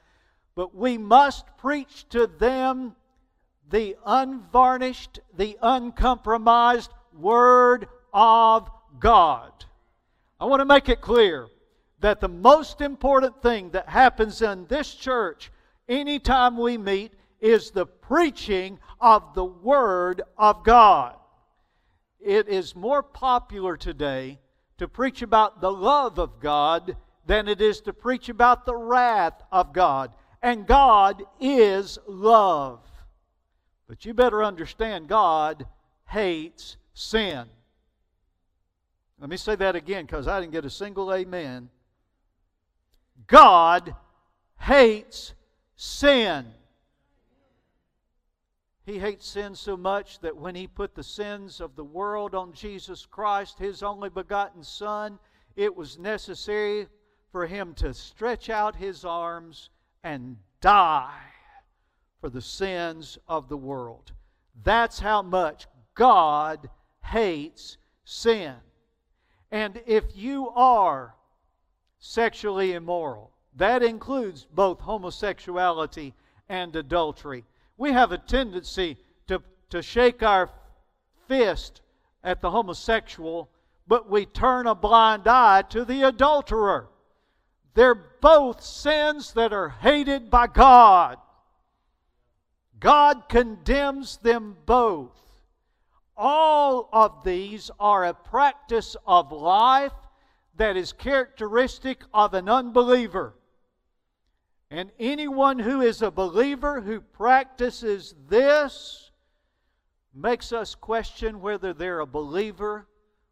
But 0.56 0.74
we 0.74 0.98
must 0.98 1.46
preach 1.58 2.08
to 2.10 2.28
them 2.28 2.96
the 3.70 3.96
unvarnished, 4.06 5.20
the 5.36 5.58
uncompromised 5.62 6.92
Word 7.14 7.88
of 8.14 8.70
God. 9.00 9.52
I 10.40 10.46
want 10.46 10.62
to 10.62 10.66
make 10.66 10.90
it 10.90 11.02
clear 11.02 11.48
that 12.00 12.20
the 12.20 12.30
most 12.30 12.82
important 12.82 13.42
thing 13.42 13.72
that 13.72 13.90
happens 13.90 14.42
in 14.42 14.68
this 14.68 14.94
church 14.94 15.52
anytime 15.88 16.58
we 16.58 16.78
meet 16.78 17.14
is 17.40 17.72
the 17.72 17.86
preaching 17.86 18.80
of 19.00 19.34
the 19.34 19.46
Word 19.46 20.22
of 20.38 20.64
God. 20.64 21.16
It 22.20 22.48
is 22.48 22.76
more 22.76 23.04
popular 23.04 23.78
today 23.78 24.40
to 24.78 24.88
preach 24.88 25.22
about 25.22 25.62
the 25.62 25.72
love 25.72 26.20
of 26.20 26.40
God 26.40 26.98
than 27.26 27.48
it 27.48 27.62
is 27.62 27.82
to 27.82 27.94
preach 27.94 28.30
about 28.30 28.66
the 28.66 28.76
wrath 28.76 29.42
of 29.52 29.74
God. 29.74 30.14
And 30.42 30.68
God 30.68 31.24
is 31.40 31.98
love. 32.08 32.82
But 33.88 34.06
you 34.06 34.14
better 34.14 34.44
understand 34.44 35.08
God 35.08 35.66
hates 36.10 36.78
sin. 36.94 37.46
Let 39.20 39.30
me 39.30 39.38
say 39.38 39.56
that 39.56 39.76
again 39.76 40.06
because 40.06 40.28
I 40.28 40.40
didn't 40.40 40.52
get 40.52 40.66
a 40.66 40.70
single 40.70 41.14
amen. 41.14 41.70
God 43.28 43.96
hates 44.60 45.34
sin. 45.76 46.46
He 48.86 49.00
hates 49.00 49.28
sin 49.28 49.56
so 49.56 49.78
much 49.78 50.20
that 50.20 50.38
when 50.38 50.54
he 50.54 50.68
put 50.68 50.94
the 50.94 51.04
sins 51.04 51.60
of 51.60 51.76
the 51.76 51.84
world 51.84 52.36
on 52.36 52.54
Jesus 52.54 53.06
Christ, 53.06 53.58
his 53.58 53.82
only 53.82 54.10
begotten 54.10 54.64
Son, 54.64 55.18
it 55.56 55.76
was 55.76 55.98
necessary 55.98 56.88
for 57.32 57.48
him 57.48 57.74
to 57.76 57.94
stretch 57.94 58.50
out 58.50 58.76
his 58.76 59.04
arms 59.04 59.70
and 60.04 60.38
die 60.62 61.35
for 62.26 62.32
the 62.32 62.42
sins 62.42 63.20
of 63.28 63.50
the 63.50 63.58
world. 63.58 64.12
That's 64.64 65.00
how 65.00 65.22
much 65.22 65.68
God 65.94 66.72
hates 67.04 67.78
sin. 68.04 68.56
And 69.52 69.80
if 69.86 70.06
you 70.16 70.50
are 70.50 71.14
sexually 72.00 72.74
immoral, 72.74 73.30
that 73.58 73.84
includes 73.84 74.48
both 74.56 74.80
homosexuality 74.80 76.16
and 76.50 76.76
adultery. 76.76 77.44
We 77.78 77.92
have 77.92 78.12
a 78.12 78.18
tendency 78.18 78.98
to, 79.28 79.44
to 79.70 79.84
shake 79.84 80.24
our 80.24 80.50
fist 81.28 81.82
at 82.24 82.42
the 82.42 82.50
homosexual, 82.50 83.52
but 83.88 84.10
we 84.10 84.26
turn 84.26 84.66
a 84.66 84.74
blind 84.74 85.28
eye 85.28 85.62
to 85.70 85.86
the 85.86 86.02
adulterer. 86.02 86.88
They're 87.76 87.94
both 87.94 88.64
sins 88.64 89.34
that 89.34 89.54
are 89.54 89.70
hated 89.70 90.32
by 90.32 90.48
God. 90.48 91.20
God 92.86 93.30
condemns 93.30 94.18
them 94.18 94.58
both. 94.68 95.18
All 96.16 96.88
of 96.94 97.24
these 97.24 97.72
are 97.80 98.06
a 98.06 98.14
practice 98.14 98.96
of 99.08 99.32
life 99.32 99.92
that 100.58 100.78
is 100.78 100.94
characteristic 100.94 102.04
of 102.14 102.36
an 102.36 102.48
unbeliever. 102.48 103.34
And 104.70 104.92
anyone 105.00 105.58
who 105.58 105.82
is 105.82 106.04
a 106.04 106.12
believer 106.12 106.80
who 106.80 107.02
practices 107.02 108.14
this 108.30 109.10
makes 110.14 110.54
us 110.54 110.76
question 110.76 111.42
whether 111.42 111.74
they're 111.74 112.02
a 112.02 112.06
believer, 112.06 112.88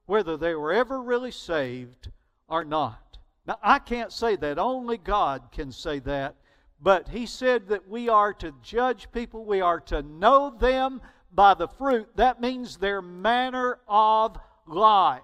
whether 0.08 0.36
they 0.36 0.56
were 0.56 0.74
ever 0.74 1.00
really 1.00 1.30
saved 1.30 2.10
or 2.48 2.66
not. 2.66 3.20
Now, 3.46 3.60
I 3.62 3.78
can't 3.78 4.12
say 4.12 4.36
that. 4.36 4.58
Only 4.58 4.98
God 4.98 5.50
can 5.52 5.72
say 5.72 6.00
that. 6.00 6.38
But 6.84 7.08
He 7.08 7.26
said 7.26 7.70
that 7.70 7.88
we 7.88 8.10
are 8.10 8.34
to 8.34 8.54
judge 8.62 9.10
people, 9.14 9.46
we 9.46 9.62
are 9.62 9.80
to 9.80 10.04
know 10.04 10.50
them 10.60 11.02
by 11.32 11.54
the 11.54 11.70
fruit. 11.70 12.10
That 12.18 12.42
means 12.42 12.76
their 12.76 13.02
manner 13.02 13.80
of 13.88 14.38
life. 14.68 15.22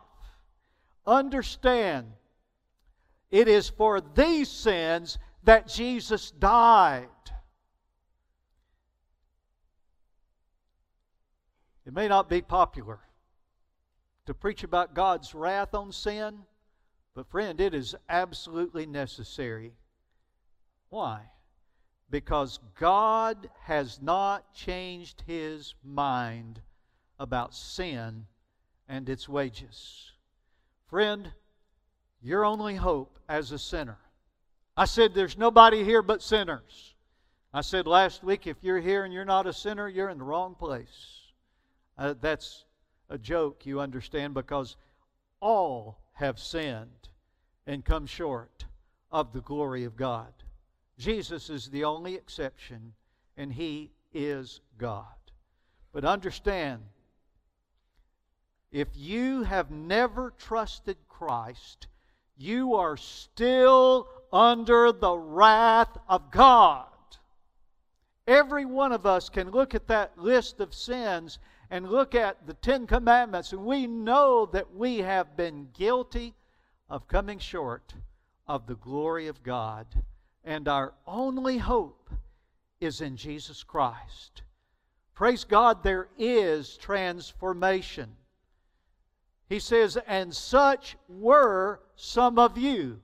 Understand, 1.06 2.08
it 3.30 3.50
is 3.50 3.67
for 3.67 4.00
these 4.00 4.50
sins 4.50 5.17
that 5.43 5.67
Jesus 5.67 6.32
died. 6.32 7.08
It 11.86 11.93
may 11.93 12.08
not 12.08 12.30
be 12.30 12.41
popular 12.41 13.00
to 14.28 14.34
preach 14.34 14.63
about 14.63 14.93
God's 14.93 15.36
wrath 15.36 15.74
on 15.74 15.91
sin, 15.91 16.39
but 17.15 17.28
friend, 17.30 17.60
it 17.60 17.74
is 17.74 17.95
absolutely 18.08 18.86
necessary. 18.86 19.74
Why? 20.89 21.24
Because 22.10 22.60
God 22.80 23.50
has 23.63 24.02
not 24.02 24.54
changed 24.54 25.24
his 25.28 25.76
mind 25.84 26.62
about 27.19 27.54
sin 27.54 28.26
and 28.88 29.08
its 29.10 29.30
wages. 29.30 30.12
Friend, 30.88 31.32
your 32.22 32.45
only 32.45 32.76
hope 32.76 33.19
as 33.30 33.52
a 33.52 33.60
sinner. 33.60 33.98
I 34.76 34.86
said 34.86 35.13
there's 35.13 35.38
nobody 35.38 35.84
here 35.84 36.02
but 36.02 36.24
sinners. 36.24 36.95
I 37.54 37.62
said 37.62 37.86
last 37.86 38.24
week 38.24 38.48
if 38.48 38.58
you're 38.62 38.80
here 38.80 39.04
and 39.04 39.13
you're 39.13 39.26
not 39.26 39.48
a 39.48 39.54
sinner, 39.54 39.88
you're 39.88 40.10
in 40.10 40.17
the 40.17 40.24
wrong 40.24 40.56
place. 40.56 41.19
Uh, 41.98 42.15
that's 42.19 42.65
a 43.10 43.17
joke, 43.17 43.65
you 43.65 43.80
understand, 43.80 44.34
because 44.34 44.78
all 45.41 46.00
have 46.13 46.39
sinned 46.39 47.10
and 47.67 47.84
come 47.86 48.06
short 48.06 48.65
of 49.12 49.34
the 49.34 49.41
glory 49.41 49.84
of 49.84 49.95
God. 49.95 50.32
Jesus 51.00 51.50
is 51.50 51.70
the 51.70 51.86
only 51.86 52.16
exception, 52.16 52.94
and 53.38 53.54
He 53.54 53.90
is 54.14 54.60
God. 54.78 55.06
But 55.94 56.04
understand, 56.04 56.82
if 58.70 58.90
you 58.96 59.44
have 59.44 59.72
never 59.72 60.34
trusted 60.38 60.98
Christ, 61.08 61.88
you 62.38 62.76
are 62.76 62.98
still 62.98 64.10
under 64.34 64.92
the 64.92 65.18
wrath 65.18 65.98
of 66.10 66.32
God. 66.32 66.86
Every 68.28 68.66
one 68.66 68.92
of 68.92 69.06
us 69.06 69.30
can 69.30 69.52
look 69.52 69.74
at 69.74 69.88
that 69.88 70.18
list 70.18 70.60
of 70.60 70.74
sins 70.74 71.40
and 71.70 71.90
look 71.90 72.14
at 72.14 72.46
the 72.46 72.54
Ten 72.56 72.86
Commandments, 72.86 73.54
and 73.54 73.64
we 73.64 73.88
know 73.88 74.46
that 74.48 74.76
we 74.76 74.98
have 74.98 75.38
been 75.38 75.70
guilty 75.74 76.36
of 76.90 77.08
coming 77.08 77.40
short 77.40 77.94
of 78.48 78.68
the 78.68 78.76
glory 78.76 79.28
of 79.28 79.42
God 79.44 79.88
and 80.43 80.67
our 80.67 80.93
only 81.06 81.58
hope 81.58 82.10
is 82.80 83.02
in 83.02 83.17
Jesus 83.17 83.63
Christ. 83.63 84.43
Praise 85.13 85.43
God, 85.43 85.84
there 85.84 86.08
is 86.17 86.78
transformation. 86.78 88.15
He 89.49 89.60
says, 89.60 89.97
and 90.08 90.34
such 90.34 90.95
were 91.08 91.82
some 91.95 92.39
of 92.39 92.58
you. 92.58 93.02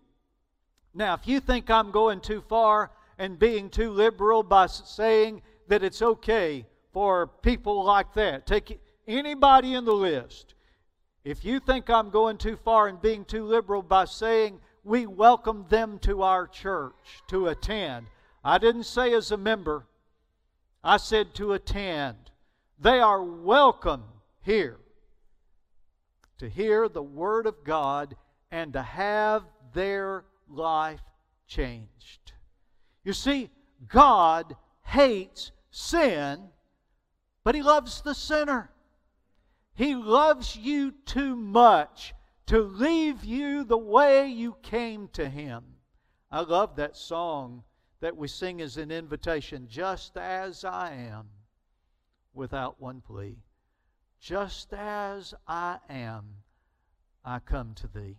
Now, 0.93 1.15
if 1.15 1.27
you 1.27 1.39
think 1.39 1.69
I'm 1.69 1.91
going 1.91 2.21
too 2.21 2.41
far 2.47 2.91
and 3.17 3.37
being 3.37 3.69
too 3.69 3.91
liberal 3.91 4.43
by 4.43 4.67
saying 4.67 5.41
that 5.67 5.83
it's 5.83 6.01
okay 6.01 6.65
for 6.93 7.27
people 7.27 7.83
like 7.83 8.13
that, 8.13 8.45
take 8.45 8.79
anybody 9.07 9.73
in 9.73 9.83
the 9.83 9.93
list. 9.93 10.53
If 11.25 11.43
you 11.43 11.59
think 11.59 11.89
I'm 11.89 12.11
going 12.11 12.37
too 12.37 12.55
far 12.55 12.87
and 12.87 13.01
being 13.01 13.25
too 13.25 13.43
liberal 13.43 13.81
by 13.81 14.05
saying 14.05 14.59
we 14.85 15.07
welcome 15.07 15.65
them 15.69 15.97
to 15.97 16.21
our 16.21 16.47
church 16.47 17.23
to 17.27 17.47
attend. 17.47 18.05
I 18.43 18.59
didn't 18.59 18.83
say 18.83 19.13
as 19.13 19.31
a 19.31 19.37
member, 19.37 19.87
I 20.83 20.97
said 20.97 21.33
to 21.35 21.53
attend. 21.53 22.17
They 22.79 22.99
are 22.99 23.23
welcome 23.23 24.03
here 24.43 24.77
to 26.37 26.47
hear 26.47 26.87
the 26.87 27.01
Word 27.01 27.47
of 27.47 27.63
God 27.63 28.15
and 28.51 28.73
to 28.73 28.81
have 28.83 29.43
their 29.73 30.23
life 30.47 31.01
changed. 31.47 32.33
You 33.03 33.13
see, 33.13 33.49
God 33.87 34.55
hates 34.83 35.51
sin, 35.71 36.43
but 37.43 37.55
He 37.55 37.63
loves 37.63 38.01
the 38.01 38.13
sinner. 38.13 38.69
He 39.73 39.95
loves 39.95 40.55
you 40.55 40.93
too 41.05 41.35
much 41.35 42.13
to 42.47 42.59
leave 42.59 43.23
you 43.23 43.63
the 43.63 43.77
way 43.77 44.27
you 44.27 44.55
came 44.61 45.07
to 45.13 45.27
Him. 45.27 45.63
I 46.31 46.41
love 46.41 46.75
that 46.75 46.95
song 46.97 47.63
that 48.01 48.15
we 48.15 48.27
sing 48.27 48.61
as 48.61 48.77
an 48.77 48.91
invitation 48.91 49.67
just 49.69 50.17
as 50.17 50.63
I 50.63 50.91
am, 50.93 51.29
without 52.33 52.79
one 52.79 53.01
plea. 53.01 53.37
Just 54.19 54.73
as 54.73 55.33
I 55.47 55.79
am, 55.89 56.25
I 57.23 57.39
come 57.39 57.73
to 57.75 57.87
Thee. 57.87 58.17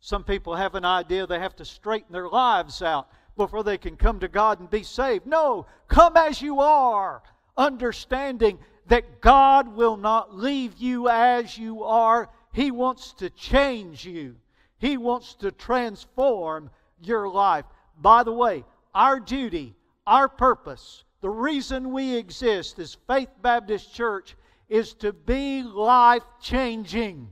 Some 0.00 0.24
people 0.24 0.56
have 0.56 0.74
an 0.74 0.84
idea 0.84 1.26
they 1.26 1.38
have 1.38 1.56
to 1.56 1.64
straighten 1.64 2.12
their 2.12 2.28
lives 2.28 2.82
out 2.82 3.08
before 3.36 3.64
they 3.64 3.78
can 3.78 3.96
come 3.96 4.20
to 4.20 4.28
God 4.28 4.60
and 4.60 4.70
be 4.70 4.82
saved. 4.82 5.26
No, 5.26 5.66
come 5.88 6.16
as 6.16 6.40
you 6.40 6.60
are, 6.60 7.22
understanding 7.56 8.58
that 8.86 9.20
God 9.20 9.74
will 9.74 9.96
not 9.96 10.34
leave 10.34 10.76
you 10.78 11.08
as 11.08 11.58
you 11.58 11.82
are. 11.82 12.30
He 12.56 12.70
wants 12.70 13.12
to 13.18 13.28
change 13.28 14.06
you, 14.06 14.34
He 14.78 14.96
wants 14.96 15.34
to 15.34 15.52
transform 15.52 16.70
your 17.02 17.28
life. 17.28 17.66
By 17.98 18.22
the 18.22 18.32
way, 18.32 18.64
our 18.94 19.20
duty, 19.20 19.76
our 20.06 20.26
purpose, 20.26 21.04
the 21.20 21.28
reason 21.28 21.92
we 21.92 22.16
exist 22.16 22.78
as 22.78 22.96
Faith 23.06 23.28
Baptist 23.42 23.92
Church 23.92 24.36
is 24.70 24.94
to 24.94 25.12
be 25.12 25.64
life 25.64 26.22
changing. 26.40 27.28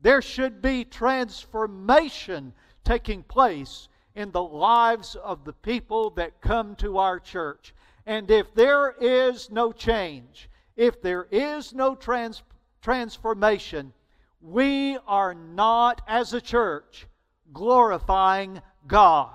There 0.00 0.22
should 0.22 0.62
be 0.62 0.82
transformation 0.82 2.54
taking 2.84 3.24
place 3.24 3.88
in 4.14 4.30
the 4.30 4.42
lives 4.42 5.14
of 5.16 5.44
the 5.44 5.52
people 5.52 6.08
that 6.12 6.40
come 6.40 6.74
to 6.76 6.96
our 6.96 7.20
church. 7.20 7.74
And 8.06 8.30
if 8.30 8.54
there 8.54 8.94
is 8.98 9.50
no 9.50 9.72
change, 9.72 10.48
if 10.74 11.02
there 11.02 11.28
is 11.30 11.74
no 11.74 11.94
trans- 11.94 12.42
transformation, 12.80 13.92
we 14.40 14.98
are 15.06 15.34
not, 15.34 16.02
as 16.06 16.32
a 16.32 16.40
church, 16.40 17.06
glorifying 17.52 18.62
God. 18.86 19.32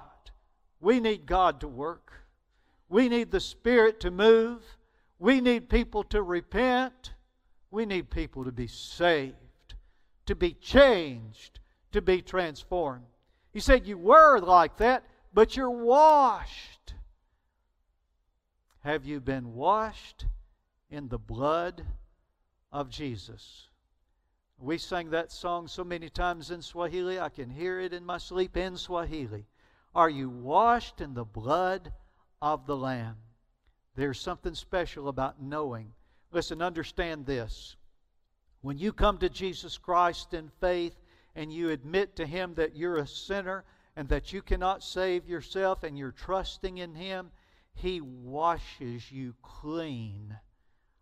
We 0.79 0.99
need 0.99 1.25
God 1.25 1.61
to 1.61 1.67
work. 1.67 2.13
We 2.89 3.09
need 3.09 3.31
the 3.31 3.39
Spirit 3.39 3.99
to 4.01 4.11
move. 4.11 4.61
We 5.19 5.41
need 5.41 5.69
people 5.69 6.03
to 6.05 6.21
repent. 6.21 7.13
We 7.71 7.85
need 7.85 8.09
people 8.09 8.43
to 8.45 8.51
be 8.51 8.67
saved 8.67 9.35
to 10.25 10.35
be 10.35 10.53
changed, 10.53 11.59
to 11.91 12.01
be 12.01 12.21
transformed. 12.21 13.05
He 13.51 13.59
said, 13.59 13.87
You 13.87 13.97
were 13.97 14.39
like 14.39 14.77
that, 14.77 15.03
but 15.33 15.55
you're 15.55 15.69
washed. 15.69 16.95
Have 18.83 19.05
you 19.05 19.19
been 19.19 19.53
washed 19.53 20.25
in 20.89 21.07
the 21.07 21.17
blood 21.17 21.85
of 22.71 22.89
Jesus? 22.89 23.67
We 24.63 24.77
sang 24.77 25.09
that 25.09 25.29
song 25.29 25.67
so 25.67 25.83
many 25.83 26.07
times 26.07 26.49
in 26.49 26.61
Swahili, 26.61 27.19
I 27.19 27.27
can 27.27 27.49
hear 27.49 27.81
it 27.81 27.91
in 27.91 28.05
my 28.05 28.17
sleep 28.17 28.55
in 28.55 28.77
Swahili. 28.77 29.45
Are 29.93 30.09
you 30.09 30.29
washed 30.29 31.01
in 31.01 31.13
the 31.13 31.25
blood 31.25 31.91
of 32.41 32.65
the 32.65 32.77
Lamb? 32.77 33.17
There's 33.95 34.21
something 34.21 34.55
special 34.55 35.09
about 35.09 35.41
knowing. 35.41 35.91
Listen, 36.31 36.61
understand 36.61 37.25
this. 37.25 37.75
When 38.61 38.77
you 38.77 38.93
come 38.93 39.17
to 39.17 39.27
Jesus 39.27 39.77
Christ 39.77 40.33
in 40.33 40.49
faith 40.61 40.95
and 41.35 41.51
you 41.51 41.71
admit 41.71 42.15
to 42.15 42.25
Him 42.25 42.53
that 42.53 42.73
you're 42.73 42.99
a 42.99 43.05
sinner 43.07 43.65
and 43.97 44.07
that 44.07 44.31
you 44.31 44.41
cannot 44.41 44.81
save 44.81 45.27
yourself 45.27 45.83
and 45.83 45.97
you're 45.97 46.13
trusting 46.13 46.77
in 46.77 46.95
Him, 46.95 47.31
He 47.73 47.99
washes 47.99 49.11
you 49.11 49.35
clean 49.41 50.37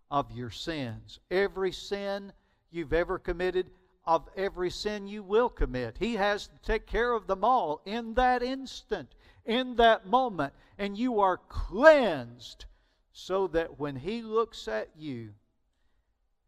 of 0.09 0.31
your 0.31 0.49
sins. 0.49 1.19
Every 1.29 1.71
sin 1.71 2.33
you've 2.71 2.93
ever 2.93 3.19
committed, 3.19 3.69
of 4.05 4.27
every 4.35 4.71
sin 4.71 5.07
you 5.07 5.21
will 5.21 5.49
commit. 5.49 5.97
He 5.99 6.15
has 6.15 6.47
to 6.47 6.57
take 6.63 6.87
care 6.87 7.13
of 7.13 7.27
them 7.27 7.43
all 7.43 7.81
in 7.85 8.15
that 8.15 8.41
instant, 8.41 9.13
in 9.45 9.75
that 9.75 10.07
moment. 10.07 10.53
And 10.77 10.97
you 10.97 11.19
are 11.19 11.37
cleansed 11.37 12.65
so 13.13 13.47
that 13.49 13.79
when 13.79 13.95
He 13.95 14.23
looks 14.23 14.67
at 14.67 14.89
you, 14.97 15.33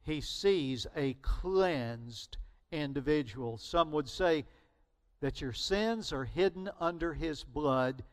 he 0.03 0.19
sees 0.19 0.85
a 0.95 1.13
cleansed 1.21 2.37
individual. 2.71 3.57
Some 3.57 3.91
would 3.91 4.09
say 4.09 4.45
that 5.21 5.39
your 5.39 5.53
sins 5.53 6.11
are 6.11 6.25
hidden 6.25 6.69
under 6.79 7.13
his 7.13 7.43
blood, 7.43 8.03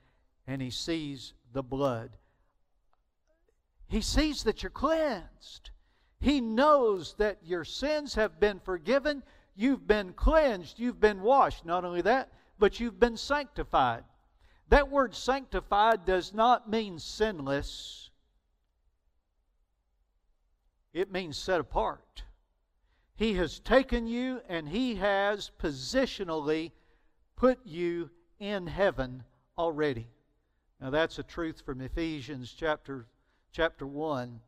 and 0.46 0.62
he 0.62 0.70
sees 0.70 1.32
the 1.52 1.62
blood. 1.62 2.16
He 3.88 4.00
sees 4.00 4.44
that 4.44 4.62
you're 4.62 4.70
cleansed. 4.70 5.70
He 6.20 6.40
knows 6.40 7.14
that 7.14 7.38
your 7.42 7.64
sins 7.64 8.14
have 8.14 8.38
been 8.38 8.60
forgiven. 8.60 9.22
You've 9.56 9.86
been 9.86 10.12
cleansed. 10.12 10.78
You've 10.78 11.00
been 11.00 11.22
washed. 11.22 11.64
Not 11.64 11.84
only 11.84 12.02
that, 12.02 12.30
but 12.58 12.78
you've 12.78 13.00
been 13.00 13.16
sanctified. 13.16 14.04
That 14.68 14.90
word 14.90 15.14
sanctified 15.14 16.04
does 16.04 16.32
not 16.32 16.68
mean 16.68 16.98
sinless 16.98 18.10
it 20.92 21.12
means 21.12 21.36
set 21.36 21.60
apart. 21.60 22.24
He 23.14 23.34
has 23.34 23.60
taken 23.60 24.06
you 24.06 24.40
and 24.48 24.68
He 24.68 24.96
has 24.96 25.50
positionally 25.58 26.72
put 27.36 27.64
you 27.64 28.10
in 28.38 28.66
heaven 28.66 29.24
already. 29.56 30.08
Now 30.80 30.90
that's 30.90 31.18
a 31.18 31.22
truth 31.22 31.62
from 31.64 31.80
Ephesians 31.80 32.54
chapter 32.56 33.06
chapter 33.52 33.86
1 33.86 34.40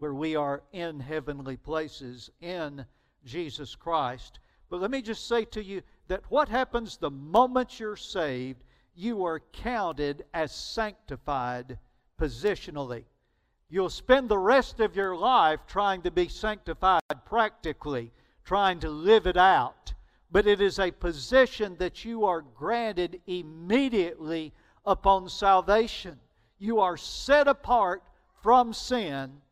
where 0.00 0.14
we 0.14 0.34
are 0.34 0.62
in 0.72 0.98
heavenly 0.98 1.56
places 1.56 2.30
in 2.40 2.84
Jesus 3.24 3.74
Christ. 3.76 4.40
But 4.70 4.80
let 4.80 4.90
me 4.90 5.02
just 5.02 5.28
say 5.28 5.44
to 5.46 5.62
you 5.62 5.82
that 6.08 6.22
what 6.30 6.48
happens 6.48 6.96
the 6.96 7.10
moment 7.10 7.78
you're 7.78 7.96
saved, 7.96 8.64
you 8.94 9.24
are 9.24 9.42
counted 9.52 10.24
as 10.32 10.52
sanctified 10.52 11.78
positionally. 12.18 13.04
You'll 13.68 13.90
spend 13.90 14.28
the 14.28 14.38
rest 14.38 14.80
of 14.80 14.96
your 14.96 15.14
life 15.14 15.60
trying 15.66 16.02
to 16.02 16.10
be 16.10 16.28
sanctified 16.28 17.02
practically, 17.26 18.10
trying 18.44 18.80
to 18.80 18.90
live 18.90 19.26
it 19.26 19.36
out. 19.36 19.92
But 20.32 20.46
it 20.46 20.62
is 20.62 20.78
a 20.78 20.90
position 20.90 21.76
that 21.78 22.06
you 22.06 22.24
are 22.24 22.40
granted 22.40 23.20
immediately 23.26 24.54
upon 24.86 25.28
salvation. 25.28 26.18
You 26.58 26.80
are 26.80 26.96
set 26.96 27.48
apart 27.48 28.02
from 28.42 28.72
sin. 28.72 29.42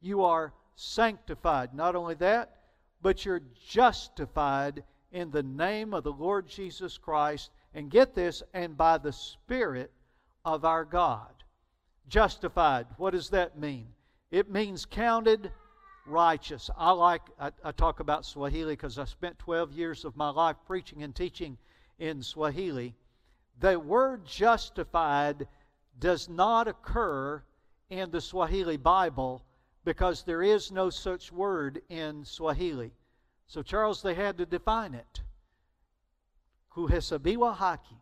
You 0.00 0.24
are 0.24 0.52
sanctified. 0.76 1.74
Not 1.74 1.96
only 1.96 2.14
that, 2.16 2.56
but 3.02 3.24
you're 3.24 3.42
justified 3.68 4.84
in 5.12 5.30
the 5.30 5.42
name 5.42 5.94
of 5.94 6.04
the 6.04 6.12
Lord 6.12 6.48
Jesus 6.48 6.98
Christ. 6.98 7.50
And 7.74 7.90
get 7.90 8.14
this, 8.14 8.42
and 8.54 8.76
by 8.76 8.98
the 8.98 9.12
Spirit 9.12 9.92
of 10.44 10.64
our 10.64 10.84
God. 10.84 11.32
Justified, 12.08 12.86
what 12.96 13.10
does 13.10 13.30
that 13.30 13.58
mean? 13.58 13.88
It 14.30 14.50
means 14.50 14.86
counted 14.86 15.50
righteous. 16.06 16.70
I 16.76 16.90
like, 16.92 17.22
I, 17.38 17.52
I 17.62 17.72
talk 17.72 18.00
about 18.00 18.24
Swahili 18.24 18.72
because 18.72 18.98
I 18.98 19.04
spent 19.04 19.38
12 19.38 19.72
years 19.72 20.04
of 20.04 20.16
my 20.16 20.30
life 20.30 20.56
preaching 20.66 21.02
and 21.02 21.14
teaching 21.14 21.58
in 21.98 22.22
Swahili. 22.22 22.94
The 23.60 23.78
word 23.78 24.24
justified 24.24 25.46
does 25.98 26.28
not 26.28 26.68
occur 26.68 27.42
in 27.90 28.10
the 28.10 28.20
Swahili 28.20 28.76
Bible 28.76 29.42
because 29.88 30.22
there 30.22 30.42
is 30.42 30.70
no 30.70 30.90
such 30.90 31.32
word 31.32 31.80
in 31.88 32.22
Swahili. 32.22 32.92
So, 33.46 33.62
Charles, 33.62 34.02
they 34.02 34.12
had 34.12 34.36
to 34.36 34.44
define 34.44 34.92
it. 34.92 35.22
Kuhesabiwa 36.76 37.56
haki, 37.56 37.96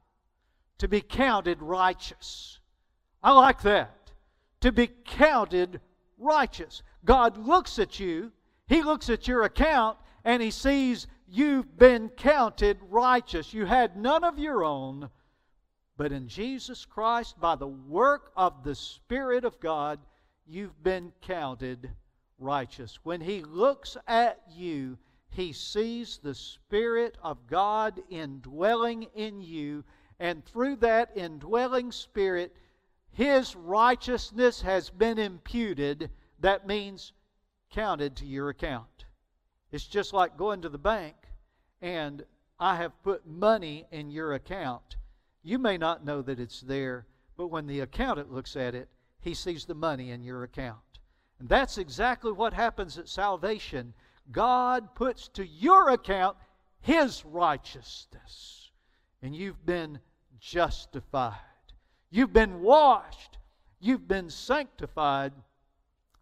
to 0.79 0.89
be 0.89 1.01
counted 1.01 1.63
righteous. 1.63 2.59
I 3.23 3.31
like 3.31 3.63
that 3.63 4.11
to 4.63 4.73
be 4.73 4.89
counted 5.05 5.81
righteous. 6.19 6.83
God 7.05 7.39
looks 7.39 7.79
at 7.79 8.01
you, 8.01 8.33
He 8.67 8.83
looks 8.83 9.09
at 9.09 9.29
your 9.29 9.45
account, 9.45 9.97
and 10.25 10.43
He 10.43 10.51
sees 10.51 11.07
you've 11.29 11.79
been 11.79 12.09
counted 12.09 12.79
righteous. 12.91 13.55
You 13.55 13.65
had 13.65 13.97
none 13.97 14.25
of 14.25 14.41
your 14.41 14.65
own, 14.65 15.09
but 15.97 16.11
in 16.11 16.27
Jesus 16.27 16.85
Christ, 16.85 17.39
by 17.39 17.55
the 17.55 17.69
work 17.69 18.33
of 18.37 18.65
the 18.65 18.75
Spirit 18.75 19.45
of 19.45 19.61
God, 19.61 20.01
you've 20.47 20.83
been 20.83 21.13
counted 21.23 21.91
righteous. 22.39 22.99
When 23.03 23.21
He 23.21 23.43
looks 23.43 23.97
at 24.07 24.43
you, 24.51 24.99
He 25.29 25.53
sees 25.53 26.19
the 26.19 26.35
Spirit 26.35 27.17
of 27.23 27.47
God 27.47 28.01
indwelling 28.09 29.05
in 29.15 29.41
you, 29.41 29.85
and 30.19 30.45
through 30.45 30.77
that 30.77 31.11
indwelling 31.15 31.93
Spirit, 31.93 32.55
his 33.17 33.57
righteousness 33.57 34.61
has 34.61 34.91
been 34.91 35.19
imputed. 35.19 36.11
That 36.41 36.67
means 36.67 37.15
counted 37.71 38.15
to 38.17 38.27
your 38.27 38.51
account. 38.51 39.07
It's 39.73 39.87
just 39.87 40.13
like 40.13 40.37
going 40.37 40.61
to 40.61 40.69
the 40.69 40.77
bank 40.77 41.17
and 41.81 42.27
I 42.59 42.77
have 42.77 43.03
put 43.03 43.27
money 43.27 43.87
in 43.91 44.11
your 44.11 44.35
account. 44.35 44.97
You 45.43 45.59
may 45.59 45.79
not 45.79 46.05
know 46.05 46.21
that 46.23 46.39
it's 46.39 46.61
there, 46.61 47.07
but 47.39 47.47
when 47.47 47.67
the 47.67 47.81
accountant 47.81 48.31
looks 48.31 48.55
at 48.55 48.75
it, 48.75 48.91
he 49.21 49.35
sees 49.35 49.65
the 49.65 49.75
money 49.75 50.11
in 50.11 50.23
your 50.23 50.43
account. 50.45 50.79
And 51.39 51.49
that's 51.49 51.79
exactly 51.79 52.33
what 52.33 52.55
happens 52.55 52.99
at 52.99 53.09
salvation. 53.09 53.95
God 54.31 54.95
puts 54.95 55.29
to 55.29 55.47
your 55.47 55.91
account 55.91 56.37
his 56.81 57.25
righteousness, 57.25 58.71
and 59.23 59.35
you've 59.35 59.67
been 59.67 59.99
justified. 60.39 61.35
You've 62.11 62.33
been 62.33 62.61
washed. 62.61 63.39
You've 63.81 64.07
been 64.07 64.31
sanctified, 64.31 65.33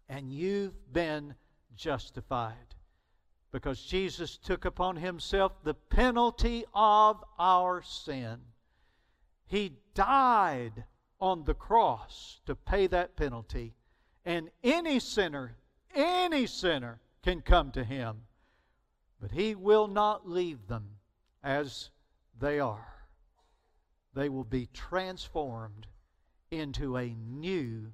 and 0.09 0.31
you've 0.31 0.91
been 0.91 1.35
justified. 1.75 2.75
Because 3.51 3.79
Jesus 3.81 4.37
took 4.37 4.65
upon 4.65 4.97
himself 4.97 5.63
the 5.63 5.73
penalty 5.73 6.65
of 6.73 7.23
our 7.39 7.81
sin. 7.81 8.39
He 9.47 9.73
died 9.93 10.83
on 11.19 11.43
the 11.43 11.53
cross 11.53 12.41
to 12.45 12.55
pay 12.55 12.87
that 12.87 13.15
penalty. 13.15 13.73
And 14.25 14.49
any 14.63 14.99
sinner, 14.99 15.57
any 15.93 16.45
sinner 16.45 16.99
can 17.23 17.41
come 17.41 17.71
to 17.71 17.83
him. 17.83 18.17
But 19.21 19.31
he 19.31 19.55
will 19.55 19.87
not 19.87 20.29
leave 20.29 20.67
them 20.67 20.97
as 21.43 21.89
they 22.39 22.59
are. 22.59 23.07
They 24.13 24.29
will 24.29 24.43
be 24.43 24.67
transformed 24.73 25.87
into 26.51 26.97
a 26.97 27.09
new 27.09 27.93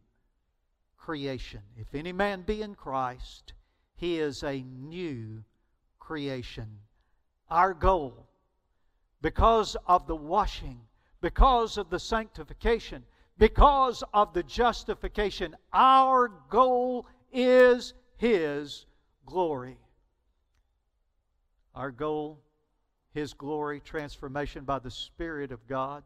creation. 0.97 1.62
If 1.77 1.93
any 1.95 2.12
man 2.12 2.41
be 2.41 2.62
in 2.62 2.75
Christ, 2.75 3.53
he 3.95 4.19
is 4.19 4.43
a 4.43 4.62
new 4.62 5.43
creation. 5.99 6.79
Our 7.49 7.73
goal, 7.73 8.27
because 9.21 9.75
of 9.88 10.07
the 10.07 10.15
washing, 10.15 10.81
because 11.21 11.77
of 11.77 11.89
the 11.89 11.99
sanctification, 11.99 13.03
because 13.37 14.03
of 14.13 14.33
the 14.33 14.43
justification, 14.43 15.55
our 15.73 16.29
goal 16.49 17.07
is 17.31 17.93
His 18.17 18.85
glory. 19.25 19.77
Our 21.73 21.91
goal, 21.91 22.39
His 23.13 23.33
glory, 23.33 23.79
transformation 23.79 24.63
by 24.63 24.79
the 24.79 24.91
Spirit 24.91 25.51
of 25.51 25.67
God. 25.67 26.03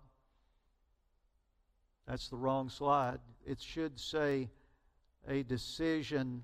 That's 2.07 2.29
the 2.29 2.37
wrong 2.37 2.69
slide. 2.69 3.19
It 3.45 3.59
should 3.59 3.99
say 3.99 4.49
a 5.27 5.43
decision 5.43 6.43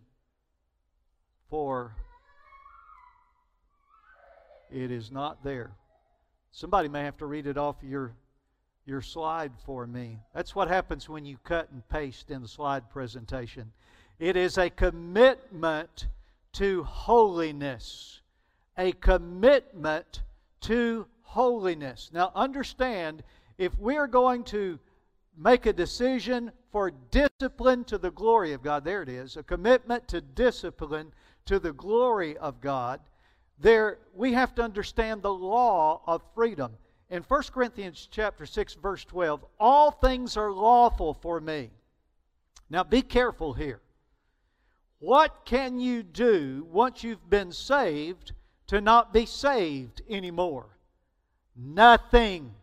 for 1.49 1.95
it 4.71 4.89
is 4.89 5.11
not 5.11 5.43
there. 5.43 5.71
Somebody 6.51 6.87
may 6.87 7.03
have 7.03 7.17
to 7.17 7.25
read 7.25 7.45
it 7.45 7.57
off 7.57 7.75
your 7.83 8.13
your 8.85 9.01
slide 9.01 9.51
for 9.65 9.85
me. 9.85 10.19
That's 10.33 10.55
what 10.55 10.67
happens 10.67 11.07
when 11.07 11.25
you 11.25 11.37
cut 11.43 11.69
and 11.71 11.87
paste 11.89 12.31
in 12.31 12.41
the 12.41 12.47
slide 12.47 12.89
presentation. 12.89 13.71
It 14.19 14.35
is 14.35 14.57
a 14.57 14.69
commitment 14.69 16.07
to 16.53 16.83
holiness. 16.83 18.21
A 18.77 18.91
commitment 18.93 20.23
to 20.61 21.05
holiness. 21.21 22.09
Now, 22.13 22.31
understand 22.35 23.23
if 23.57 23.77
we're 23.77 24.07
going 24.07 24.43
to 24.45 24.79
make 25.37 25.65
a 25.65 25.73
decision 25.73 26.51
for 26.71 26.91
discipline 27.11 27.83
to 27.85 27.97
the 27.97 28.11
glory 28.11 28.53
of 28.53 28.63
God, 28.63 28.83
there 28.83 29.01
it 29.01 29.09
is, 29.09 29.37
a 29.37 29.43
commitment 29.43 30.07
to 30.09 30.21
discipline 30.21 31.13
to 31.45 31.59
the 31.59 31.73
glory 31.73 32.37
of 32.37 32.61
God, 32.61 32.99
there 33.59 33.99
we 34.13 34.33
have 34.33 34.55
to 34.55 34.63
understand 34.63 35.21
the 35.21 35.33
law 35.33 36.01
of 36.07 36.21
freedom. 36.33 36.73
In 37.12 37.24
1 37.24 37.43
Corinthians 37.54 38.08
chapter 38.10 38.45
6 38.45 38.76
verse 38.76 39.04
12, 39.04 39.45
all 39.60 39.91
things 39.91 40.38
are 40.38 40.50
lawful 40.50 41.13
for 41.13 41.41
me. 41.41 41.69
Now 42.69 42.86
be 42.86 43.02
careful 43.02 43.52
here. 43.52 43.82
What 45.00 45.43
can 45.43 45.78
you 45.78 46.04
do 46.04 46.65
once 46.71 47.04
you've 47.04 47.30
been 47.30 47.52
saved 47.52 48.32
to 48.67 48.80
not 48.80 49.12
be 49.12 49.26
saved 49.26 50.02
anymore? 50.10 50.78
Nothing. 51.54 52.54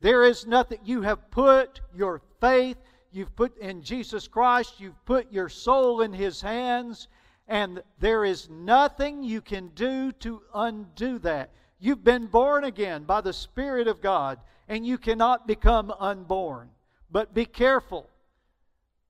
There 0.00 0.22
is 0.22 0.46
nothing. 0.46 0.78
You 0.84 1.02
have 1.02 1.32
put 1.32 1.80
your 1.96 2.22
faith, 2.40 2.76
you've 3.10 3.34
put 3.34 3.58
in 3.58 3.82
Jesus 3.82 4.28
Christ, 4.28 4.78
you've 4.78 5.04
put 5.04 5.32
your 5.32 5.48
soul 5.48 6.02
in 6.02 6.12
His 6.12 6.40
hands, 6.40 7.08
and 7.48 7.82
there 7.98 8.24
is 8.24 8.48
nothing 8.48 9.24
you 9.24 9.40
can 9.40 9.68
do 9.74 10.12
to 10.12 10.42
undo 10.54 11.18
that. 11.20 11.50
You've 11.78 12.04
been 12.04 12.26
born 12.26 12.64
again 12.64 13.04
by 13.04 13.20
the 13.20 13.32
Spirit 13.32 13.88
of 13.88 14.00
God, 14.00 14.38
and 14.68 14.86
you 14.86 14.98
cannot 14.98 15.46
become 15.46 15.92
unborn. 15.98 16.70
But 17.10 17.34
be 17.34 17.44
careful. 17.44 18.08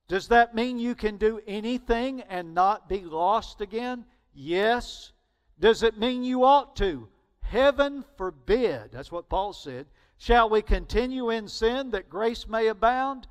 Does 0.09 0.29
that 0.29 0.55
mean 0.55 0.79
you 0.79 0.94
can 0.94 1.16
do 1.16 1.40
anything 1.46 2.20
and 2.22 2.55
not 2.55 2.88
be 2.88 3.00
lost 3.00 3.61
again? 3.61 4.05
Yes. 4.35 5.12
Does 5.59 5.83
it 5.83 5.98
mean 5.98 6.22
you 6.22 6.44
ought 6.44 6.76
to? 6.76 7.09
Heaven 7.40 8.05
forbid. 8.16 8.90
That's 8.92 9.12
what 9.12 9.29
Paul 9.29 9.52
said. 9.52 9.87
Shall 10.18 10.48
we 10.48 10.62
continue 10.62 11.31
in 11.31 11.48
sin 11.48 11.90
that 11.90 12.09
grace 12.09 12.46
may 12.48 12.68
abound? 12.68 13.26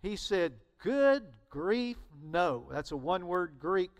He 0.00 0.16
said, 0.16 0.52
Good 0.80 1.22
grief, 1.50 1.96
no. 2.22 2.66
That's 2.70 2.92
a 2.92 2.96
one 2.96 3.26
word 3.26 3.54
Greek 3.58 3.90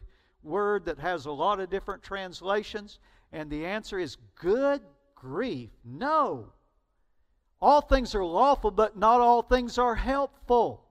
word 0.42 0.84
that 0.86 0.98
has 0.98 1.26
a 1.26 1.32
lot 1.32 1.60
of 1.60 1.70
different 1.70 2.02
translations. 2.02 2.98
And 3.32 3.50
the 3.50 3.66
answer 3.66 3.98
is 3.98 4.16
good 4.34 4.82
grief. 5.14 5.70
No. 5.84 6.52
All 7.60 7.80
things 7.80 8.14
are 8.14 8.24
lawful, 8.24 8.70
but 8.70 8.96
not 8.96 9.20
all 9.20 9.42
things 9.42 9.78
are 9.78 9.94
helpful. 9.94 10.84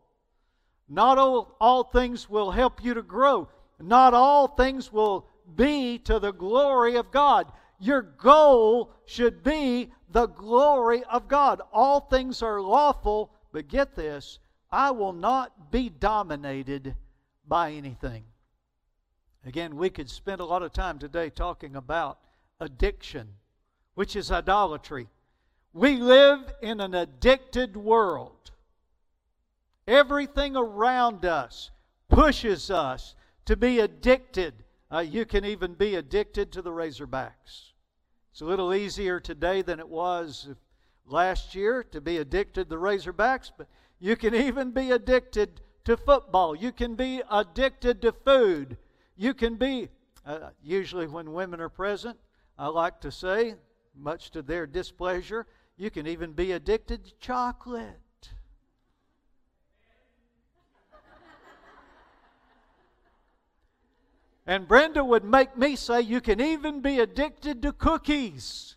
Not 0.88 1.18
all, 1.18 1.56
all 1.60 1.84
things 1.84 2.30
will 2.30 2.52
help 2.52 2.84
you 2.84 2.94
to 2.94 3.02
grow. 3.02 3.48
Not 3.80 4.14
all 4.14 4.48
things 4.48 4.92
will 4.92 5.28
be 5.56 5.98
to 6.00 6.20
the 6.20 6.32
glory 6.32 6.96
of 6.96 7.12
God. 7.12 7.52
Your 7.80 8.02
goal 8.02 8.94
should 9.06 9.44
be 9.44 9.92
the 10.10 10.28
glory 10.28 11.04
of 11.06 11.28
God. 11.28 11.62
All 11.74 12.00
things 12.00 12.42
are 12.42 12.62
lawful, 12.62 13.32
but 13.52 13.68
get 13.68 13.96
this 13.96 14.40
I 14.72 14.92
will 14.92 15.14
not 15.14 15.72
be 15.72 15.90
dominated 15.90 16.96
by 17.48 17.72
anything. 17.72 18.24
Again, 19.46 19.76
we 19.76 19.90
could 19.90 20.10
spend 20.10 20.40
a 20.40 20.46
lot 20.46 20.64
of 20.64 20.72
time 20.72 21.00
today 21.00 21.30
talking 21.30 21.76
about 21.76 22.20
addiction, 22.62 23.28
which 23.95 24.15
is 24.15 24.32
idolatry. 24.32 25.08
We 25.74 25.97
live 25.97 26.54
in 26.62 26.80
an 26.80 26.93
addicted 26.93 27.76
world. 27.76 28.52
Everything 29.88 30.56
around 30.56 31.26
us 31.26 31.71
pushes 32.08 32.69
us 32.69 33.15
to 33.45 33.58
be 33.58 33.80
addicted. 33.80 34.54
Uh, 34.93 35.00
you 35.00 35.26
can 35.26 35.43
even 35.43 35.74
be 35.74 35.95
addicted 35.95 36.52
to 36.52 36.62
the 36.62 36.71
Razorbacks. 36.71 37.71
It's 38.32 38.41
a 38.41 38.45
little 38.45 38.74
easier 38.74 39.19
today 39.19 39.62
than 39.62 39.80
it 39.80 39.89
was 39.89 40.50
last 41.06 41.56
year 41.56 41.84
to 41.91 42.00
be 42.00 42.17
addicted 42.17 42.65
to 42.65 42.69
the 42.69 42.78
Razorbacks, 42.78 43.52
but 43.58 43.67
you 44.00 44.15
can 44.15 44.36
even 44.36 44.71
be 44.71 44.91
addicted 44.91 45.62
to 45.86 45.97
football. 45.97 46.56
You 46.56 46.71
can 46.71 46.95
be 46.95 47.21
addicted 47.30 48.02
to 48.04 48.12
food. 48.12 48.78
You 49.15 49.34
can 49.34 49.56
be, 49.56 49.89
uh, 50.26 50.50
usually 50.63 51.08
when 51.08 51.34
women 51.34 51.60
are 51.60 51.69
present, 51.69 52.17
I 52.62 52.67
like 52.67 53.02
to 53.02 53.12
say, 53.12 53.56
much 53.95 54.30
to 54.32 54.43
their 54.43 54.67
displeasure, 54.67 55.47
you 55.78 55.89
can 55.89 56.06
even 56.06 56.34
be 56.34 56.52
addicted 56.52 57.04
to 57.06 57.12
chocolate. 57.19 57.97
And 64.45 64.67
Brenda 64.67 65.04
would 65.04 65.24
make 65.24 65.58
me 65.58 65.76
say, 65.76 66.02
you 66.02 66.21
can 66.21 66.39
even 66.39 66.82
be 66.82 67.00
addicted 67.00 67.63
to 67.63 67.74
cookies. 67.74 68.76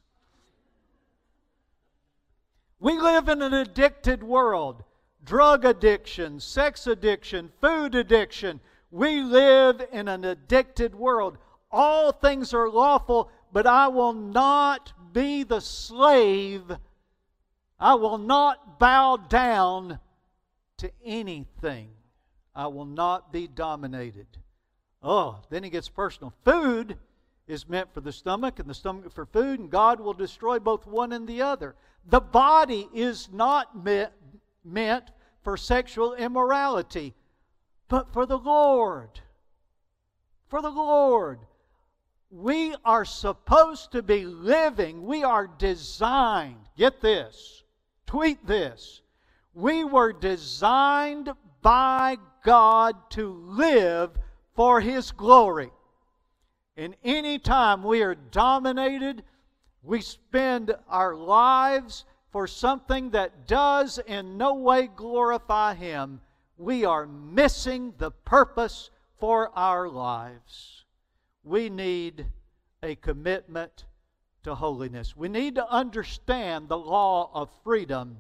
We 2.81 2.99
live 2.99 3.29
in 3.29 3.43
an 3.43 3.53
addicted 3.53 4.23
world 4.23 4.83
drug 5.27 5.67
addiction, 5.67 6.41
sex 6.41 6.87
addiction, 6.87 7.53
food 7.61 7.95
addiction. 7.95 8.61
We 8.91 9.21
live 9.21 9.87
in 9.93 10.09
an 10.09 10.25
addicted 10.25 10.95
world. 10.95 11.37
All 11.71 12.13
things 12.13 12.55
are 12.55 12.71
lawful, 12.71 13.31
but 13.55 13.69
I 13.69 13.87
will 13.87 14.13
not 14.13 14.93
be 15.13 15.45
the 15.45 15.61
slave. 15.61 16.77
I 17.79 17.95
will 17.95 18.19
not 18.19 18.81
bow 18.81 19.17
down 19.17 20.01
to 20.79 20.91
anything. 21.05 21.91
I 22.53 22.67
will 22.67 22.85
not 22.85 23.33
be 23.33 23.47
dominated. 23.47 24.27
Oh, 25.05 25.39
then 25.51 25.63
he 25.63 25.71
gets 25.71 25.89
personal. 25.89 26.35
Food 26.45 26.99
is 27.47 27.69
meant 27.69 27.95
for 27.95 28.01
the 28.01 28.11
stomach, 28.11 28.59
and 28.59 28.69
the 28.69 28.75
stomach 28.75 29.13
for 29.13 29.25
food, 29.25 29.61
and 29.61 29.71
God 29.71 30.01
will 30.01 30.15
destroy 30.15 30.59
both 30.59 30.85
one 30.85 31.13
and 31.13 31.29
the 31.29 31.43
other. 31.43 31.77
The 32.07 32.21
body 32.21 32.89
is 32.93 33.29
not 33.33 33.85
meant, 33.85 34.13
meant 34.65 35.13
for 35.45 35.57
sexual 35.57 36.15
immorality, 36.15 37.15
but 37.87 38.13
for 38.13 38.27
the 38.27 38.39
Lord. 38.39 39.21
For 40.49 40.61
the 40.61 40.71
Lord. 40.71 41.39
We 42.35 42.75
are 42.85 43.05
supposed 43.05 43.93
to 43.93 44.03
be 44.03 44.25
living, 44.25 45.05
we 45.05 45.23
are 45.23 45.47
designed, 45.47 46.69
get 46.77 47.01
this, 47.01 47.63
tweet 48.07 48.45
this. 48.45 49.03
We 49.55 49.85
were 49.85 50.13
designed 50.13 51.31
by 51.63 52.19
God 52.43 52.97
to 53.11 53.29
live 53.29 54.11
for 54.57 54.81
His 54.81 55.13
glory. 55.13 55.71
And 56.77 56.97
any 57.05 57.39
time 57.39 57.85
we 57.85 58.03
are 58.03 58.17
dominated, 58.17 59.23
we 59.85 60.01
spend 60.01 60.75
our 60.89 61.15
lives 61.15 62.05
for 62.33 62.49
something 62.49 63.11
that 63.11 63.47
does 63.47 64.01
in 64.09 64.37
no 64.37 64.55
way 64.55 64.89
glorify 64.89 65.75
Him, 65.75 66.21
we 66.59 66.85
are 66.85 67.07
missing 67.07 67.95
the 67.99 68.11
purpose 68.11 68.91
for 69.21 69.57
our 69.57 69.89
lives 69.89 70.84
we 71.45 71.69
need 71.69 72.27
a 72.83 72.95
commitment 72.97 73.85
to 74.43 74.55
holiness. 74.55 75.17
We 75.17 75.29
need 75.29 75.55
to 75.57 75.71
understand 75.71 76.69
the 76.69 76.79
law 76.79 77.31
of 77.33 77.51
freedom, 77.63 78.19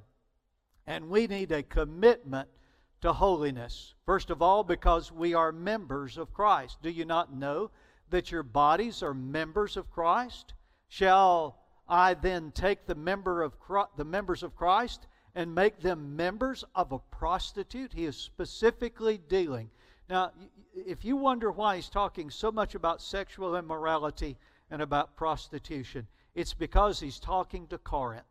and 0.86 1.08
we 1.08 1.26
need 1.26 1.52
a 1.52 1.62
commitment 1.62 2.48
to 3.02 3.12
holiness. 3.12 3.94
First 4.06 4.30
of 4.30 4.40
all, 4.40 4.64
because 4.64 5.12
we 5.12 5.34
are 5.34 5.52
members 5.52 6.16
of 6.16 6.32
Christ. 6.32 6.78
Do 6.82 6.90
you 6.90 7.04
not 7.04 7.34
know 7.34 7.70
that 8.10 8.30
your 8.30 8.42
bodies 8.42 9.02
are 9.02 9.14
members 9.14 9.76
of 9.76 9.90
Christ? 9.90 10.54
Shall 10.88 11.58
I 11.88 12.14
then 12.14 12.50
take 12.52 12.86
the 12.86 12.94
member 12.94 13.42
of 13.42 13.58
Christ, 13.58 13.90
the 13.96 14.04
members 14.04 14.42
of 14.42 14.56
Christ 14.56 15.06
and 15.34 15.54
make 15.54 15.80
them 15.80 16.16
members 16.16 16.64
of 16.74 16.92
a 16.92 16.98
prostitute? 16.98 17.92
He 17.92 18.06
is 18.06 18.16
specifically 18.16 19.18
dealing. 19.18 19.68
Now, 20.08 20.32
if 20.74 21.04
you 21.04 21.16
wonder 21.16 21.50
why 21.50 21.76
he's 21.76 21.88
talking 21.88 22.30
so 22.30 22.50
much 22.50 22.74
about 22.74 23.00
sexual 23.00 23.56
immorality 23.56 24.36
and 24.70 24.82
about 24.82 25.16
prostitution, 25.16 26.06
it's 26.34 26.54
because 26.54 27.00
he's 27.00 27.20
talking 27.20 27.66
to 27.68 27.78
Corinth. 27.78 28.24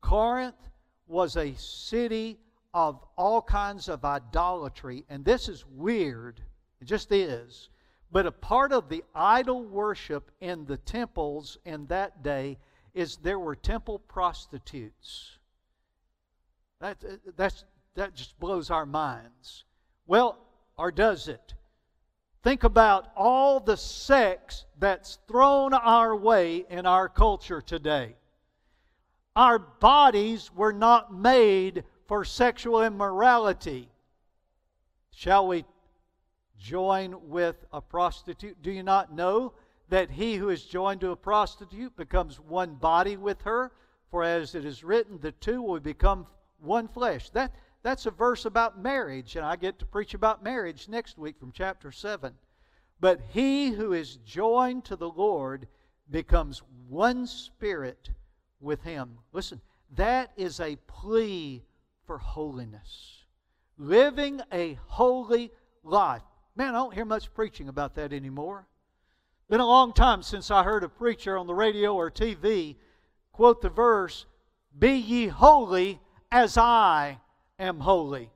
Corinth 0.00 0.68
was 1.06 1.36
a 1.36 1.54
city 1.56 2.38
of 2.72 3.04
all 3.16 3.42
kinds 3.42 3.88
of 3.88 4.04
idolatry, 4.04 5.04
and 5.08 5.24
this 5.24 5.48
is 5.48 5.64
weird. 5.66 6.40
It 6.80 6.84
just 6.84 7.10
is. 7.10 7.68
But 8.12 8.26
a 8.26 8.32
part 8.32 8.72
of 8.72 8.88
the 8.88 9.04
idol 9.14 9.64
worship 9.64 10.30
in 10.40 10.64
the 10.64 10.76
temples 10.76 11.58
in 11.64 11.86
that 11.86 12.22
day 12.22 12.58
is 12.94 13.16
there 13.16 13.38
were 13.38 13.56
temple 13.56 13.98
prostitutes. 13.98 15.38
That, 16.80 17.04
that's, 17.36 17.64
that 17.94 18.14
just 18.14 18.38
blows 18.40 18.70
our 18.70 18.86
minds. 18.86 19.64
Well, 20.06 20.38
or 20.80 20.90
does 20.90 21.28
it? 21.28 21.52
Think 22.42 22.64
about 22.64 23.12
all 23.14 23.60
the 23.60 23.76
sex 23.76 24.64
that's 24.78 25.18
thrown 25.28 25.74
our 25.74 26.16
way 26.16 26.64
in 26.70 26.86
our 26.86 27.06
culture 27.06 27.60
today. 27.60 28.16
Our 29.36 29.58
bodies 29.58 30.50
were 30.54 30.72
not 30.72 31.12
made 31.12 31.84
for 32.06 32.24
sexual 32.24 32.82
immorality. 32.82 33.90
Shall 35.10 35.46
we 35.46 35.66
join 36.58 37.28
with 37.28 37.62
a 37.74 37.82
prostitute? 37.82 38.62
Do 38.62 38.70
you 38.70 38.82
not 38.82 39.12
know 39.14 39.52
that 39.90 40.10
he 40.10 40.36
who 40.36 40.48
is 40.48 40.64
joined 40.64 41.02
to 41.02 41.10
a 41.10 41.16
prostitute 41.16 41.94
becomes 41.94 42.40
one 42.40 42.76
body 42.76 43.18
with 43.18 43.42
her? 43.42 43.70
For 44.10 44.24
as 44.24 44.54
it 44.54 44.64
is 44.64 44.82
written, 44.82 45.18
the 45.20 45.32
two 45.32 45.60
will 45.60 45.78
become 45.78 46.26
one 46.58 46.88
flesh. 46.88 47.28
That, 47.30 47.54
that's 47.82 48.06
a 48.06 48.10
verse 48.10 48.44
about 48.44 48.78
marriage, 48.78 49.36
and 49.36 49.44
I 49.44 49.56
get 49.56 49.78
to 49.78 49.86
preach 49.86 50.14
about 50.14 50.42
marriage 50.42 50.88
next 50.88 51.18
week 51.18 51.38
from 51.38 51.52
chapter 51.52 51.90
7. 51.90 52.34
But 53.00 53.20
he 53.30 53.70
who 53.70 53.92
is 53.92 54.16
joined 54.26 54.84
to 54.86 54.96
the 54.96 55.08
Lord 55.08 55.66
becomes 56.10 56.62
one 56.88 57.26
spirit 57.26 58.10
with 58.60 58.82
him. 58.82 59.18
Listen, 59.32 59.60
that 59.96 60.32
is 60.36 60.60
a 60.60 60.76
plea 60.86 61.62
for 62.06 62.18
holiness. 62.18 63.24
Living 63.78 64.40
a 64.52 64.78
holy 64.86 65.50
life. 65.82 66.22
Man, 66.56 66.74
I 66.74 66.78
don't 66.78 66.94
hear 66.94 67.06
much 67.06 67.32
preaching 67.32 67.68
about 67.68 67.94
that 67.94 68.12
anymore. 68.12 68.66
Been 69.48 69.60
a 69.60 69.66
long 69.66 69.92
time 69.94 70.22
since 70.22 70.50
I 70.50 70.62
heard 70.62 70.84
a 70.84 70.88
preacher 70.88 71.38
on 71.38 71.46
the 71.46 71.54
radio 71.54 71.94
or 71.94 72.10
TV 72.10 72.76
quote 73.32 73.62
the 73.62 73.70
verse, 73.70 74.26
Be 74.78 74.92
ye 74.92 75.28
holy 75.28 75.98
as 76.30 76.58
I 76.58 77.18
am 77.60 77.80
holy. 77.80 78.30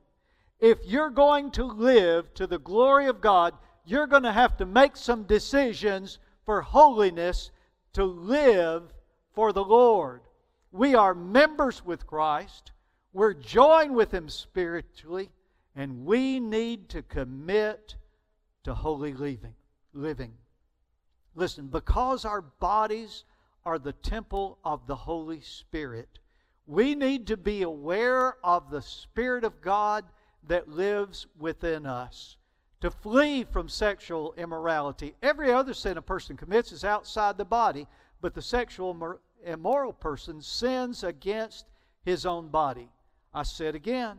If 0.59 0.79
you're 0.85 1.09
going 1.09 1.51
to 1.51 1.65
live 1.65 2.33
to 2.35 2.47
the 2.47 2.59
glory 2.59 3.07
of 3.07 3.19
God, 3.19 3.53
you're 3.85 4.07
going 4.07 4.23
to 4.23 4.31
have 4.31 4.57
to 4.57 4.65
make 4.65 4.95
some 4.95 5.23
decisions 5.23 6.19
for 6.45 6.61
holiness 6.61 7.51
to 7.93 8.03
live 8.03 8.83
for 9.33 9.51
the 9.51 9.63
Lord. 9.63 10.21
We 10.71 10.95
are 10.95 11.13
members 11.13 11.83
with 11.83 12.07
Christ, 12.07 12.71
we're 13.13 13.33
joined 13.33 13.95
with 13.95 14.13
Him 14.13 14.29
spiritually, 14.29 15.29
and 15.75 16.05
we 16.05 16.39
need 16.39 16.89
to 16.89 17.01
commit 17.01 17.95
to 18.63 18.73
holy 18.73 19.13
living. 19.13 19.55
living. 19.93 20.33
Listen, 21.35 21.67
because 21.67 22.25
our 22.25 22.41
bodies 22.41 23.23
are 23.65 23.79
the 23.79 23.93
temple 23.93 24.57
of 24.63 24.87
the 24.87 24.95
Holy 24.95 25.41
Spirit, 25.41 26.19
we 26.67 26.95
need 26.95 27.27
to 27.27 27.37
be 27.37 27.61
aware 27.61 28.37
of 28.43 28.69
the 28.69 28.81
Spirit 28.81 29.43
of 29.43 29.61
God 29.61 30.05
that 30.47 30.69
lives 30.69 31.27
within 31.37 31.85
us. 31.85 32.37
To 32.81 32.91
flee 32.91 33.43
from 33.43 33.69
sexual 33.69 34.33
immorality. 34.37 35.15
Every 35.21 35.51
other 35.51 35.73
sin 35.73 35.97
a 35.97 36.01
person 36.01 36.37
commits 36.37 36.71
is 36.71 36.83
outside 36.83 37.37
the 37.37 37.45
body, 37.45 37.87
but 38.21 38.33
the 38.33 38.41
sexual 38.41 39.17
immoral 39.43 39.93
person 39.93 40.41
sins 40.41 41.03
against 41.03 41.65
his 42.03 42.25
own 42.25 42.49
body. 42.49 42.89
I 43.33 43.43
said 43.43 43.75
again, 43.75 44.17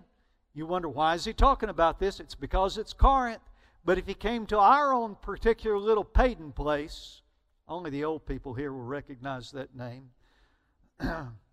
you 0.54 0.66
wonder 0.66 0.88
why 0.88 1.14
is 1.14 1.24
he 1.24 1.32
talking 1.32 1.68
about 1.68 1.98
this? 1.98 2.18
It's 2.18 2.34
because 2.34 2.78
it's 2.78 2.92
Corinth. 2.92 3.42
But 3.84 3.98
if 3.98 4.06
he 4.06 4.14
came 4.14 4.46
to 4.46 4.58
our 4.58 4.92
own 4.92 5.16
particular 5.22 5.78
little 5.78 6.02
Peyton 6.04 6.52
Place, 6.52 7.22
only 7.68 7.90
the 7.90 8.04
old 8.04 8.26
people 8.26 8.54
here 8.54 8.72
will 8.72 8.82
recognize 8.82 9.52
that 9.52 9.76
name. 9.76 10.10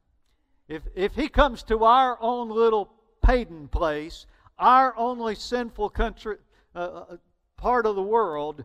If, 0.67 0.83
if 0.95 1.13
he 1.15 1.27
comes 1.27 1.63
to 1.63 1.83
our 1.83 2.17
own 2.21 2.49
little 2.49 2.91
Peyton 3.23 3.67
Place, 3.67 4.25
our 4.57 4.95
only 4.97 5.35
sinful 5.35 5.89
country, 5.89 6.37
uh, 6.75 6.79
uh, 6.79 7.17
part 7.57 7.85
of 7.85 7.95
the 7.95 8.01
world, 8.01 8.63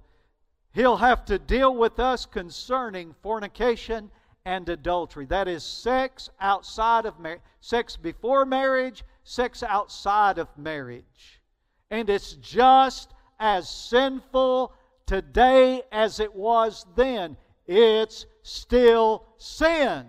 he'll 0.72 0.96
have 0.96 1.24
to 1.26 1.38
deal 1.38 1.74
with 1.74 1.98
us 1.98 2.26
concerning 2.26 3.14
fornication 3.22 4.10
and 4.44 4.68
adultery. 4.68 5.26
That 5.26 5.48
is 5.48 5.64
sex 5.64 6.30
outside 6.40 7.04
of 7.04 7.18
marriage, 7.18 7.42
sex 7.60 7.96
before 7.96 8.44
marriage, 8.44 9.04
sex 9.24 9.62
outside 9.62 10.38
of 10.38 10.48
marriage. 10.56 11.42
And 11.90 12.08
it's 12.08 12.34
just 12.34 13.12
as 13.40 13.68
sinful 13.68 14.72
today 15.06 15.82
as 15.90 16.20
it 16.20 16.34
was 16.34 16.86
then. 16.96 17.36
It's 17.66 18.26
still 18.42 19.26
sin. 19.36 20.06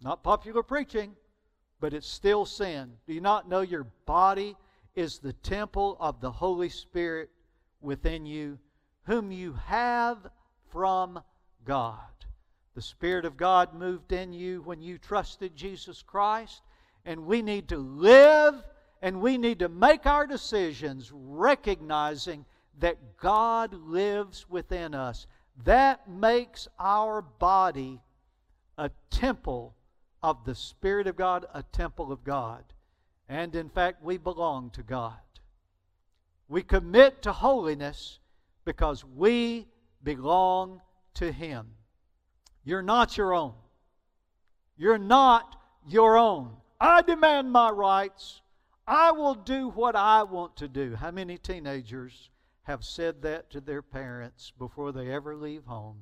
Not 0.00 0.22
popular 0.22 0.62
preaching, 0.62 1.16
but 1.80 1.94
it's 1.94 2.06
still 2.06 2.44
sin. 2.44 2.92
Do 3.06 3.14
you 3.14 3.20
not 3.20 3.48
know 3.48 3.60
your 3.60 3.86
body 4.04 4.56
is 4.94 5.18
the 5.18 5.32
temple 5.32 5.96
of 6.00 6.20
the 6.20 6.30
Holy 6.30 6.68
Spirit 6.68 7.30
within 7.80 8.26
you, 8.26 8.58
whom 9.04 9.30
you 9.32 9.54
have 9.66 10.18
from 10.70 11.20
God? 11.64 12.00
The 12.74 12.82
Spirit 12.82 13.24
of 13.24 13.36
God 13.36 13.74
moved 13.74 14.12
in 14.12 14.32
you 14.32 14.62
when 14.62 14.82
you 14.82 14.98
trusted 14.98 15.56
Jesus 15.56 16.02
Christ, 16.02 16.60
and 17.04 17.24
we 17.24 17.40
need 17.40 17.68
to 17.68 17.78
live 17.78 18.62
and 19.02 19.20
we 19.20 19.38
need 19.38 19.60
to 19.60 19.68
make 19.68 20.06
our 20.06 20.26
decisions 20.26 21.12
recognizing 21.12 22.44
that 22.80 23.18
God 23.18 23.72
lives 23.72 24.48
within 24.48 24.94
us. 24.94 25.26
That 25.64 26.08
makes 26.08 26.66
our 26.78 27.22
body 27.22 28.00
a 28.76 28.90
temple 29.10 29.75
of 30.26 30.44
the 30.44 30.56
Spirit 30.56 31.06
of 31.06 31.14
God, 31.14 31.46
a 31.54 31.62
temple 31.62 32.10
of 32.10 32.24
God. 32.24 32.64
And 33.28 33.54
in 33.54 33.68
fact, 33.68 34.02
we 34.02 34.18
belong 34.18 34.70
to 34.70 34.82
God. 34.82 35.12
We 36.48 36.64
commit 36.64 37.22
to 37.22 37.32
holiness 37.32 38.18
because 38.64 39.04
we 39.04 39.68
belong 40.02 40.80
to 41.14 41.30
Him. 41.30 41.68
You're 42.64 42.82
not 42.82 43.16
your 43.16 43.34
own. 43.34 43.54
You're 44.76 44.98
not 44.98 45.54
your 45.86 46.18
own. 46.18 46.56
I 46.80 47.02
demand 47.02 47.52
my 47.52 47.70
rights. 47.70 48.40
I 48.84 49.12
will 49.12 49.36
do 49.36 49.68
what 49.68 49.94
I 49.94 50.24
want 50.24 50.56
to 50.56 50.66
do. 50.66 50.96
How 50.96 51.12
many 51.12 51.38
teenagers 51.38 52.30
have 52.62 52.84
said 52.84 53.22
that 53.22 53.48
to 53.50 53.60
their 53.60 53.80
parents 53.80 54.52
before 54.58 54.90
they 54.90 55.08
ever 55.12 55.36
leave 55.36 55.66
home? 55.66 55.98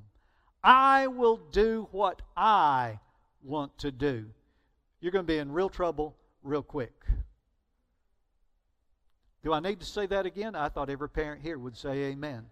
I 0.63 1.05
will 1.05 1.37
do 1.37 1.87
what 1.91 2.23
I 2.35 3.01
want 3.45 3.77
to 3.79 3.91
do, 3.91 4.25
you're 4.99 5.11
going 5.11 5.25
to 5.25 5.31
be 5.31 5.37
in 5.37 5.51
real 5.51 5.69
trouble 5.69 6.15
real 6.43 6.63
quick. 6.63 6.93
Do 9.43 9.53
I 9.53 9.59
need 9.59 9.79
to 9.79 9.85
say 9.85 10.07
that 10.07 10.25
again? 10.25 10.55
I 10.55 10.69
thought 10.69 10.89
every 10.89 11.09
parent 11.09 11.43
here 11.43 11.59
would 11.59 11.77
say 11.77 12.05
amen. 12.05 12.47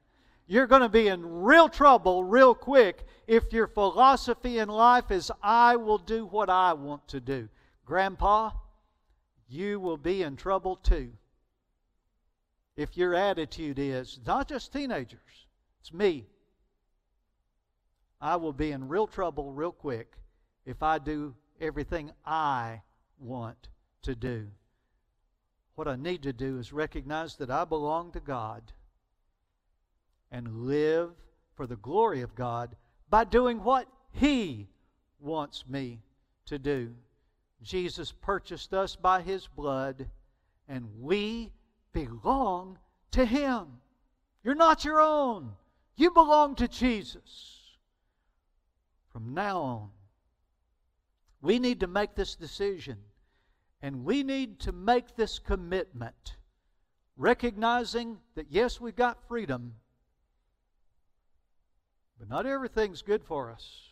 You're 0.45 0.67
going 0.67 0.81
to 0.81 0.89
be 0.89 1.07
in 1.07 1.25
real 1.25 1.69
trouble 1.69 2.23
real 2.23 2.53
quick 2.53 3.07
if 3.27 3.51
your 3.51 3.67
philosophy 3.67 4.59
in 4.59 4.69
life 4.69 5.09
is, 5.09 5.31
I 5.41 5.77
will 5.77 5.97
do 5.97 6.25
what 6.25 6.49
I 6.49 6.73
want 6.73 7.07
to 7.07 7.19
do. 7.19 7.49
Grandpa, 7.85 8.51
you 9.47 9.79
will 9.79 9.97
be 9.97 10.21
in 10.21 10.35
trouble 10.35 10.75
too. 10.75 11.13
If 12.75 12.97
your 12.97 13.15
attitude 13.15 13.79
is, 13.79 14.19
not 14.25 14.47
just 14.47 14.73
teenagers, 14.73 15.47
it's 15.79 15.93
me. 15.93 16.25
I 18.19 18.35
will 18.35 18.53
be 18.53 18.71
in 18.71 18.87
real 18.87 19.07
trouble 19.07 19.51
real 19.51 19.71
quick 19.71 20.17
if 20.65 20.81
I 20.81 20.97
do 20.97 21.35
everything 21.59 22.11
I 22.25 22.81
want 23.19 23.69
to 24.03 24.15
do. 24.15 24.47
What 25.75 25.87
I 25.87 25.95
need 25.95 26.23
to 26.23 26.33
do 26.33 26.59
is 26.59 26.71
recognize 26.71 27.35
that 27.37 27.49
I 27.49 27.65
belong 27.65 28.11
to 28.11 28.19
God 28.19 28.61
and 30.31 30.65
live 30.65 31.11
for 31.55 31.65
the 31.67 31.75
glory 31.75 32.21
of 32.21 32.35
God 32.35 32.75
by 33.09 33.23
doing 33.23 33.63
what 33.63 33.87
He 34.11 34.67
wants 35.19 35.65
me 35.67 36.01
to 36.45 36.59
do. 36.59 36.93
Jesus 37.61 38.11
purchased 38.11 38.73
us 38.73 38.95
by 38.95 39.21
His 39.21 39.47
blood, 39.47 40.09
and 40.67 40.87
we 40.99 41.51
belong 41.93 42.77
to 43.11 43.25
Him. 43.25 43.67
You're 44.43 44.55
not 44.55 44.83
your 44.83 44.99
own, 44.99 45.53
you 45.95 46.11
belong 46.11 46.55
to 46.55 46.67
Jesus. 46.67 47.59
From 49.11 49.33
now 49.33 49.61
on, 49.61 49.89
we 51.43 51.59
need 51.59 51.81
to 51.81 51.87
make 51.87 52.15
this 52.15 52.35
decision, 52.35 52.97
and 53.83 54.03
we 54.03 54.23
need 54.23 54.59
to 54.61 54.71
make 54.71 55.15
this 55.15 55.37
commitment, 55.37 56.37
recognizing 57.15 58.17
that 58.33 58.47
yes, 58.49 58.81
we've 58.81 58.95
got 58.95 59.27
freedom 59.27 59.75
but 62.23 62.29
not 62.29 62.45
everything's 62.45 63.01
good 63.01 63.21
for 63.21 63.51
us, 63.51 63.89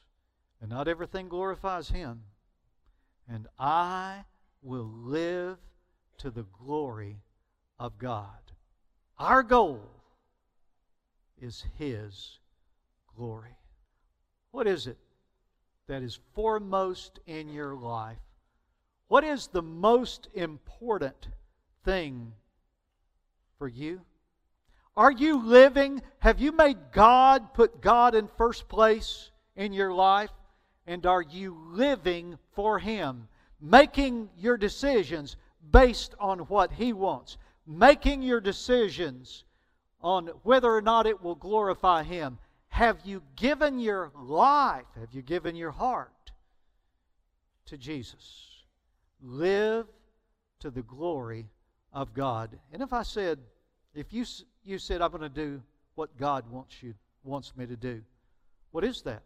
and 0.61 0.69
not 0.69 0.87
everything 0.87 1.27
glorifies 1.27 1.89
Him. 1.89 2.21
And 3.27 3.45
I 3.59 4.23
will 4.61 4.89
live 4.89 5.57
to 6.19 6.31
the 6.31 6.43
glory 6.43 7.17
of 7.77 7.97
God. 7.97 8.53
Our 9.19 9.43
goal 9.43 9.81
is 11.41 11.65
His 11.77 12.39
glory. 13.13 13.57
What 14.51 14.65
is 14.65 14.87
it 14.87 14.97
that 15.87 16.01
is 16.01 16.19
foremost 16.33 17.19
in 17.25 17.49
your 17.49 17.75
life? 17.75 18.17
What 19.07 19.23
is 19.23 19.47
the 19.47 19.61
most 19.61 20.27
important 20.33 21.27
thing 21.83 22.33
for 23.57 23.67
you? 23.67 24.01
Are 24.95 25.11
you 25.11 25.45
living? 25.45 26.01
Have 26.19 26.39
you 26.39 26.51
made 26.51 26.77
God, 26.91 27.53
put 27.53 27.81
God 27.81 28.15
in 28.15 28.27
first 28.27 28.67
place 28.67 29.31
in 29.55 29.73
your 29.73 29.93
life? 29.93 30.31
And 30.87 31.05
are 31.05 31.21
you 31.21 31.57
living 31.71 32.37
for 32.53 32.79
Him? 32.79 33.27
Making 33.59 34.29
your 34.37 34.57
decisions 34.57 35.35
based 35.71 36.15
on 36.19 36.39
what 36.39 36.71
He 36.71 36.93
wants. 36.93 37.37
Making 37.65 38.21
your 38.21 38.41
decisions 38.41 39.43
on 40.01 40.27
whether 40.43 40.71
or 40.73 40.81
not 40.81 41.05
it 41.05 41.21
will 41.21 41.35
glorify 41.35 42.03
Him. 42.03 42.37
Have 42.71 43.01
you 43.03 43.21
given 43.35 43.79
your 43.79 44.11
life? 44.15 44.85
Have 44.99 45.13
you 45.13 45.21
given 45.21 45.55
your 45.55 45.71
heart 45.71 46.31
to 47.65 47.77
Jesus? 47.77 48.63
Live 49.21 49.87
to 50.61 50.71
the 50.71 50.81
glory 50.81 51.49
of 51.93 52.13
God. 52.13 52.57
And 52.71 52.81
if 52.81 52.93
I 52.93 53.03
said, 53.03 53.39
if 53.93 54.13
you 54.13 54.25
you 54.63 54.79
said, 54.79 55.01
I'm 55.01 55.11
going 55.11 55.21
to 55.21 55.29
do 55.29 55.61
what 55.95 56.17
God 56.17 56.49
wants 56.49 56.81
you 56.81 56.93
wants 57.23 57.53
me 57.55 57.65
to 57.65 57.75
do. 57.75 58.01
What 58.71 58.83
is 58.83 59.01
that? 59.01 59.21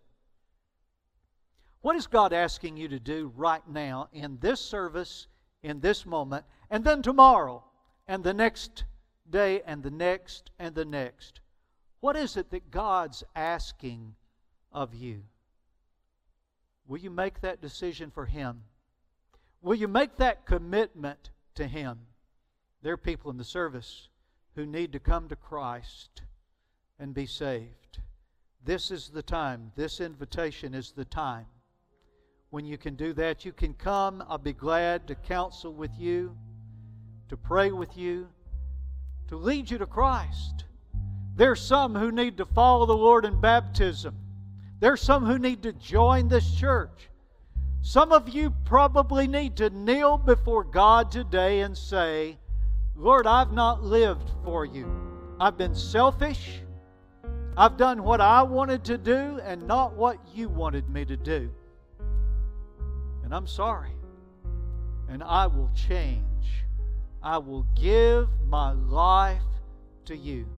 What 1.81 1.95
is 1.95 2.07
God 2.07 2.33
asking 2.33 2.77
you 2.77 2.87
to 2.87 2.99
do 2.99 3.31
right 3.35 3.61
now 3.69 4.09
in 4.11 4.39
this 4.41 4.59
service, 4.59 5.27
in 5.61 5.79
this 5.79 6.05
moment, 6.05 6.45
and 6.71 6.83
then 6.83 7.03
tomorrow, 7.03 7.63
and 8.07 8.23
the 8.23 8.33
next 8.33 8.85
day, 9.29 9.61
and 9.67 9.83
the 9.83 9.91
next, 9.91 10.49
and 10.57 10.73
the 10.73 10.83
next? 10.83 11.41
What 12.05 12.17
is 12.17 12.37
it 12.37 12.51
that 12.51 12.69
God's 12.69 13.23
asking 13.35 14.13
of 14.71 14.93
you? 14.93 15.23
Will 16.85 16.99
you 16.99 17.09
make 17.09 17.41
that 17.41 17.63
decision 17.63 18.11
for 18.11 18.27
Him? 18.27 18.61
Will 19.63 19.73
you 19.73 19.87
make 19.87 20.17
that 20.17 20.45
commitment 20.45 21.31
to 21.55 21.65
Him? 21.65 21.97
There 22.83 22.93
are 22.93 22.97
people 22.97 23.31
in 23.31 23.37
the 23.37 23.43
service 23.43 24.09
who 24.53 24.67
need 24.67 24.91
to 24.91 24.99
come 24.99 25.27
to 25.29 25.35
Christ 25.35 26.21
and 26.99 27.11
be 27.11 27.25
saved. 27.25 27.97
This 28.63 28.91
is 28.91 29.09
the 29.09 29.23
time. 29.23 29.71
This 29.75 29.99
invitation 29.99 30.75
is 30.75 30.91
the 30.91 31.05
time. 31.05 31.47
When 32.51 32.67
you 32.67 32.77
can 32.77 32.93
do 32.93 33.13
that, 33.13 33.45
you 33.45 33.51
can 33.51 33.73
come. 33.73 34.23
I'll 34.29 34.37
be 34.37 34.53
glad 34.53 35.07
to 35.07 35.15
counsel 35.15 35.73
with 35.73 35.97
you, 35.97 36.37
to 37.29 37.35
pray 37.35 37.71
with 37.71 37.97
you, 37.97 38.27
to 39.27 39.35
lead 39.35 39.71
you 39.71 39.79
to 39.79 39.87
Christ. 39.87 40.65
There's 41.35 41.61
some 41.61 41.95
who 41.95 42.11
need 42.11 42.37
to 42.37 42.45
follow 42.45 42.85
the 42.85 42.95
Lord 42.95 43.25
in 43.25 43.39
baptism. 43.39 44.15
There's 44.79 45.01
some 45.01 45.25
who 45.25 45.37
need 45.37 45.63
to 45.63 45.73
join 45.73 46.27
this 46.27 46.55
church. 46.55 47.09
Some 47.81 48.11
of 48.11 48.29
you 48.29 48.53
probably 48.63 49.27
need 49.27 49.57
to 49.57 49.69
kneel 49.69 50.17
before 50.17 50.63
God 50.63 51.11
today 51.11 51.59
and 51.61 51.77
say, 51.77 52.37
Lord, 52.95 53.27
I've 53.27 53.51
not 53.51 53.83
lived 53.83 54.31
for 54.43 54.65
you. 54.65 54.89
I've 55.39 55.57
been 55.57 55.75
selfish. 55.75 56.61
I've 57.57 57.77
done 57.77 58.03
what 58.03 58.21
I 58.21 58.41
wanted 58.43 58.83
to 58.85 58.97
do 58.97 59.39
and 59.43 59.67
not 59.67 59.93
what 59.93 60.17
you 60.33 60.49
wanted 60.49 60.89
me 60.89 61.05
to 61.05 61.17
do. 61.17 61.51
And 63.23 63.33
I'm 63.33 63.47
sorry. 63.47 63.91
And 65.09 65.23
I 65.23 65.47
will 65.47 65.69
change. 65.75 66.23
I 67.21 67.37
will 67.37 67.65
give 67.75 68.29
my 68.47 68.71
life 68.71 69.41
to 70.05 70.15
you. 70.15 70.47